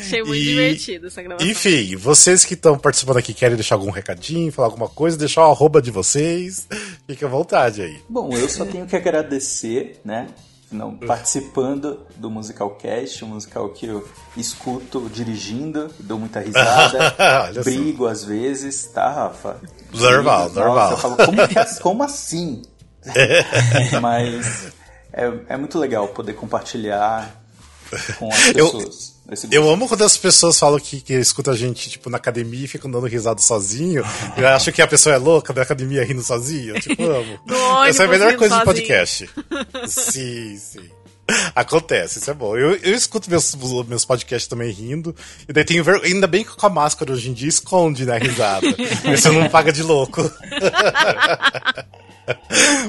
[0.00, 1.50] Achei muito E- divertido essa gravação.
[1.50, 5.50] Enfim, vocês que estão participando aqui querem deixar algum recadinho, falar alguma coisa, deixar o
[5.50, 6.68] arroba de vocês,
[7.06, 8.00] fique à vontade aí.
[8.08, 10.28] Bom, eu só tenho que agradecer, né?
[10.70, 17.14] Não, participando do Musical Cast, um musical que eu escuto dirigindo, dou muita risada,
[17.64, 19.56] brigo às vezes, tá, Rafa?
[19.92, 20.90] Normal, Nossa, normal.
[20.92, 22.62] Eu falo, como, que como assim?
[24.00, 24.72] Mas
[25.12, 27.39] é, é muito legal poder compartilhar
[28.18, 29.20] com as Eu- pessoas.
[29.52, 29.72] Eu gosto.
[29.74, 32.90] amo quando as pessoas falam que, que escuta a gente, tipo, na academia e ficam
[32.90, 34.02] dando risada sozinho.
[34.36, 36.74] Eu acho que a pessoa é louca da academia rindo sozinho.
[36.74, 37.38] Eu, tipo, amo.
[37.86, 38.64] Essa é a melhor coisa do sozinho.
[38.64, 39.30] podcast.
[39.86, 40.90] sim, sim.
[41.54, 42.56] Acontece, isso é bom.
[42.56, 43.54] Eu, eu escuto meus,
[43.86, 45.14] meus podcasts também rindo.
[45.48, 46.00] E daí tenho ver...
[46.04, 48.66] Ainda bem que com a máscara hoje em dia esconde, né, a risada.
[49.04, 50.22] Você não paga de louco.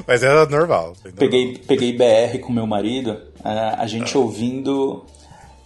[0.06, 0.94] Mas era normal.
[1.16, 5.04] Peguei, peguei BR com meu marido, a, a gente ouvindo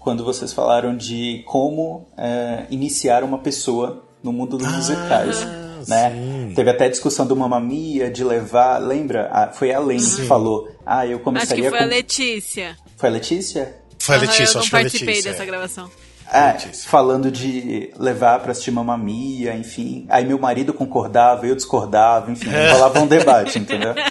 [0.01, 5.45] quando vocês falaram de como é, iniciar uma pessoa no mundo dos musicais.
[5.89, 6.53] Né?
[6.55, 8.79] Teve até discussão do Mamma Mia, de levar.
[8.79, 9.29] Lembra?
[9.33, 10.69] Ah, foi a Lene que falou.
[10.85, 11.85] Ah, eu Acho começaria que foi com.
[11.85, 12.77] a Letícia.
[12.97, 13.75] Foi a Letícia?
[13.99, 15.31] Foi a Letícia, eu não acho que foi a participei Letícia.
[15.33, 15.47] dessa é.
[15.47, 15.91] gravação.
[16.29, 16.91] Ah, Letícia.
[16.91, 20.07] falando de levar pra assistir Mamma Mia, enfim.
[20.09, 22.51] Aí meu marido concordava, eu discordava, enfim.
[22.73, 23.95] Rolava um debate, entendeu?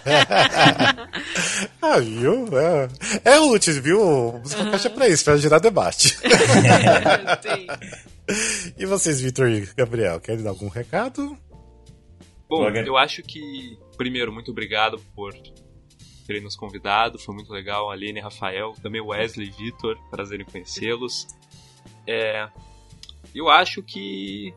[1.82, 2.48] Ah, viu?
[3.24, 4.02] É, é útil, viu?
[4.02, 6.18] O Musical Cast é pra isso, pra gerar debate.
[7.44, 7.68] Sim.
[8.78, 11.38] e vocês, Vitor e Gabriel, querem dar algum recado?
[12.48, 12.86] Bom, Blogger.
[12.86, 15.34] eu acho que, primeiro, muito obrigado por
[16.26, 17.90] terem nos convidado, foi muito legal.
[17.90, 21.28] Aline, Rafael, também Wesley e Vitor, prazer em conhecê-los.
[22.08, 22.50] É,
[23.34, 24.54] eu acho que.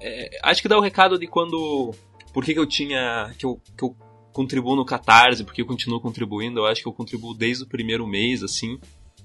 [0.00, 1.92] é, acho que dá o recado de quando.
[2.32, 3.32] Por que, que eu tinha.
[3.38, 3.96] Que eu, que eu
[4.32, 6.60] contribuo no Catarse, porque eu continuo contribuindo.
[6.60, 8.78] Eu acho que eu contribuo desde o primeiro mês, assim.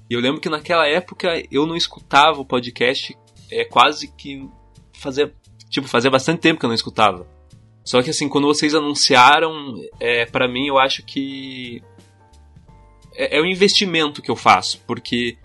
[0.09, 3.17] E eu lembro que naquela época eu não escutava o podcast
[3.51, 4.47] é, quase que.
[4.93, 5.33] Fazia,
[5.69, 7.27] tipo, fazia bastante tempo que eu não escutava.
[7.85, 11.83] Só que assim, quando vocês anunciaram, é, para mim eu acho que
[13.13, 15.37] é, é um investimento que eu faço, porque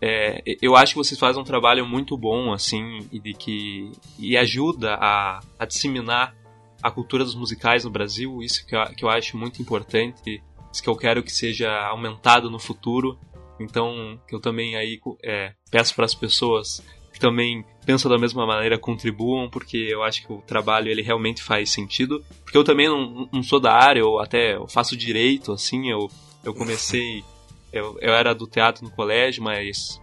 [0.00, 4.36] é, eu acho que vocês fazem um trabalho muito bom, assim, e de que e
[4.36, 6.36] ajuda a, a disseminar
[6.82, 10.82] a cultura dos musicais no Brasil, isso que eu, que eu acho muito importante, isso
[10.82, 13.18] que eu quero que seja aumentado no futuro.
[13.58, 16.82] Então, eu também aí é, peço para as pessoas
[17.16, 21.42] que também pensam da mesma maneira contribuam, porque eu acho que o trabalho ele realmente
[21.42, 22.22] faz sentido.
[22.44, 26.10] Porque eu também não, não sou da área, eu até eu faço direito, assim, eu,
[26.44, 27.24] eu comecei.
[27.72, 29.98] Eu, eu era do teatro no colégio, mas.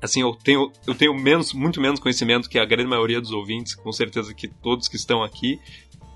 [0.00, 3.74] Assim, eu tenho, eu tenho menos, muito menos conhecimento que a grande maioria dos ouvintes,
[3.74, 5.58] com certeza que todos que estão aqui.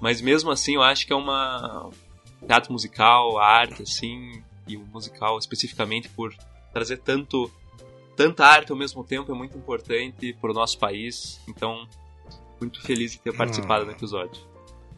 [0.01, 1.91] Mas mesmo assim, eu acho que é uma.
[2.47, 6.33] Teatro musical, a arte, assim, e o musical especificamente por
[6.73, 7.51] trazer tanto
[8.17, 11.41] tanta arte ao mesmo tempo é muito importante para o nosso país.
[11.49, 11.87] Então,
[12.61, 14.41] muito feliz de ter participado do episódio.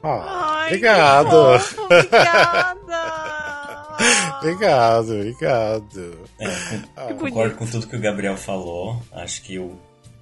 [0.03, 1.27] Ah, Ai, obrigado.
[1.27, 3.35] que fofo, Obrigada.
[4.43, 6.19] Obrigado, obrigado.
[6.37, 7.57] Que Concordo bonito.
[7.57, 9.01] com tudo que o Gabriel falou.
[9.13, 9.79] Acho que o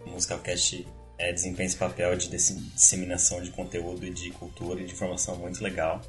[0.07, 0.87] Musicalcast
[1.19, 5.63] é, desempenha esse papel de disseminação de conteúdo e de cultura e de informação muito
[5.65, 6.01] legal.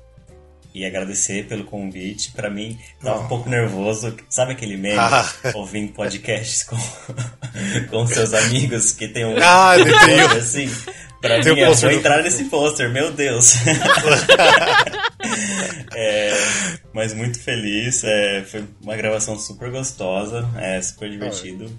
[0.74, 2.32] E agradecer pelo convite.
[2.32, 4.16] Pra mim, tava um pouco nervoso.
[4.30, 4.98] Sabe aquele meme?
[4.98, 5.30] Ah.
[5.54, 6.76] Ouvindo podcasts com,
[7.92, 9.76] com seus amigos que tem um Ah,
[10.34, 10.70] o- assim.
[11.22, 13.54] Pra Tem mim, eu pôster vou do- entrar nesse pôster, meu Deus.
[15.96, 16.34] É,
[16.94, 18.04] mas muito feliz.
[18.04, 21.72] é, foi uma gravação super gostosa, é super divertido.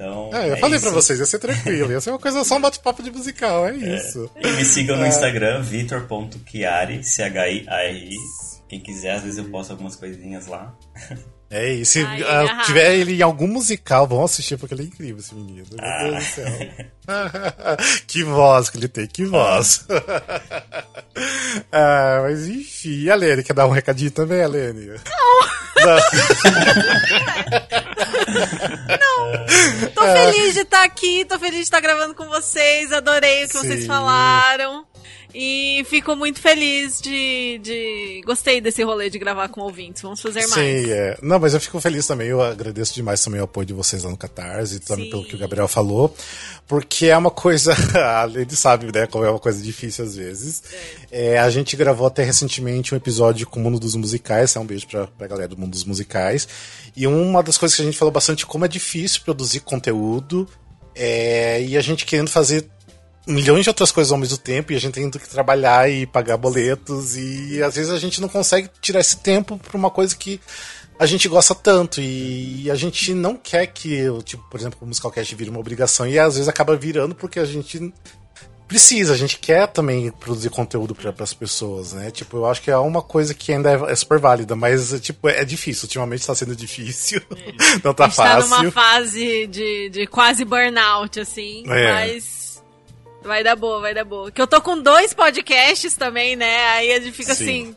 [0.00, 0.86] Então, É, eu é falei isso.
[0.86, 3.74] pra vocês, ia ser tranquilo, ia ser uma coisa só um bate-papo de musical, é
[3.74, 4.30] isso.
[4.42, 8.16] E me sigam no Instagram, vitor.chiari, C-H-I-A-R-I.
[8.66, 10.74] Quem quiser, às vezes eu posto algumas coisinhas lá.
[11.50, 11.92] É isso.
[11.92, 12.66] Se Ai, ah, arrasa.
[12.66, 15.66] tiver ele em algum musical, vão assistir, porque ele é incrível, esse menino.
[15.70, 16.46] Meu Deus do céu.
[18.06, 19.84] que voz que ele tem, que voz.
[21.70, 24.92] ah, mas enfim, e a Lene, quer dar um recadinho também, a Lene?
[29.94, 33.54] Tô feliz de estar aqui, tô feliz de estar gravando com vocês, adorei o que
[33.54, 33.86] vocês Sim.
[33.86, 34.86] falaram.
[35.34, 38.22] E fico muito feliz de, de.
[38.24, 40.02] Gostei desse rolê de gravar com ouvintes.
[40.02, 40.52] Vamos fazer mais.
[40.52, 41.18] Sim, é.
[41.22, 42.28] Não, mas eu fico feliz também.
[42.28, 45.10] Eu agradeço demais também o apoio de vocês lá no Catarse, e também Sim.
[45.10, 46.14] pelo que o Gabriel falou.
[46.66, 47.74] Porque é uma coisa.
[48.34, 49.06] Ele sabe, né?
[49.06, 50.62] Como é uma coisa difícil às vezes.
[51.10, 54.56] É, a gente gravou até recentemente um episódio com o mundo dos musicais.
[54.56, 56.48] É um beijo pra, pra galera do mundo dos musicais.
[56.96, 60.48] E uma das coisas que a gente falou bastante é como é difícil produzir conteúdo.
[60.94, 62.68] É, e a gente querendo fazer
[63.26, 66.36] milhões de outras coisas ao mesmo tempo e a gente tendo que trabalhar e pagar
[66.36, 70.40] boletos e às vezes a gente não consegue tirar esse tempo para uma coisa que
[70.98, 75.34] a gente gosta tanto e a gente não quer que, tipo, por exemplo, o Musicalcast
[75.34, 77.92] vire uma obrigação e às vezes acaba virando porque a gente
[78.68, 82.10] precisa, a gente quer também produzir conteúdo para as pessoas, né?
[82.10, 85.28] Tipo, eu acho que é uma coisa que ainda é, é super válida, mas tipo,
[85.28, 87.20] é difícil, ultimamente está sendo difícil.
[87.82, 88.58] não tá a gente tá fácil.
[88.58, 91.92] numa fase de, de quase burnout, assim, É.
[91.92, 92.49] mas.
[93.22, 94.30] Vai dar boa, vai dar boa.
[94.30, 96.68] Que eu tô com dois podcasts também, né?
[96.70, 97.44] Aí a gente fica Sim.
[97.44, 97.76] assim.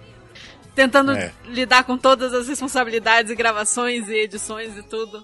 [0.76, 1.32] Tentando É.
[1.46, 5.24] lidar com todas as responsabilidades e gravações e edições e tudo.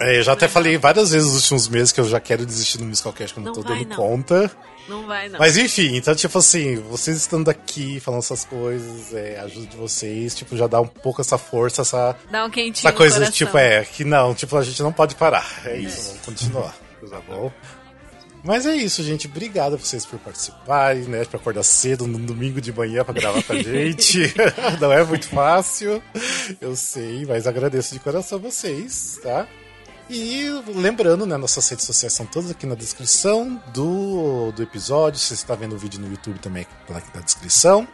[0.00, 2.78] É, eu já até falei várias vezes nos últimos meses que eu já quero desistir
[2.78, 3.96] do Musicalcast, que eu não, Não tô vai, dando não.
[3.96, 4.50] conta.
[4.88, 5.38] Não vai, não.
[5.38, 10.34] Mas enfim, então, tipo assim, vocês estando aqui falando essas coisas, é, ajuda de vocês,
[10.34, 13.84] tipo, já dá um pouco essa força, essa, Dá um quentinho essa coisa, tipo, é,
[13.84, 15.46] que não, tipo, a gente não pode parar.
[15.64, 16.74] É isso, vamos continuar.
[17.10, 17.52] Tá bom?
[18.46, 19.26] Mas é isso, gente.
[19.26, 21.24] Obrigado a vocês por participarem, né?
[21.24, 24.32] Por acordar cedo no domingo de manhã pra gravar com a gente.
[24.80, 26.00] não é muito fácil,
[26.60, 29.48] eu sei, mas agradeço de coração a vocês, tá?
[30.08, 30.44] E
[30.76, 35.18] lembrando, né, nossas redes sociais são todas aqui na descrição do, do episódio.
[35.18, 37.88] Se você está vendo o vídeo no YouTube também tá aqui na descrição.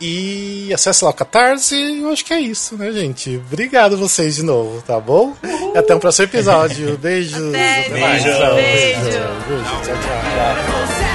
[0.00, 1.74] E acesse lá o Catarse.
[1.74, 3.36] Eu acho que é isso, né, gente?
[3.46, 5.34] Obrigado vocês de novo, tá bom?
[5.74, 6.96] E até o próximo episódio.
[6.98, 7.48] Beijos.
[7.48, 8.22] Até, mais.
[8.22, 8.38] beijo.
[8.38, 9.00] Tchau, Beijo.
[9.00, 9.64] Beijo.
[9.84, 11.06] Tchau, tchau.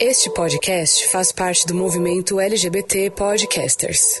[0.00, 4.20] Este podcast faz parte do movimento LGBT Podcasters.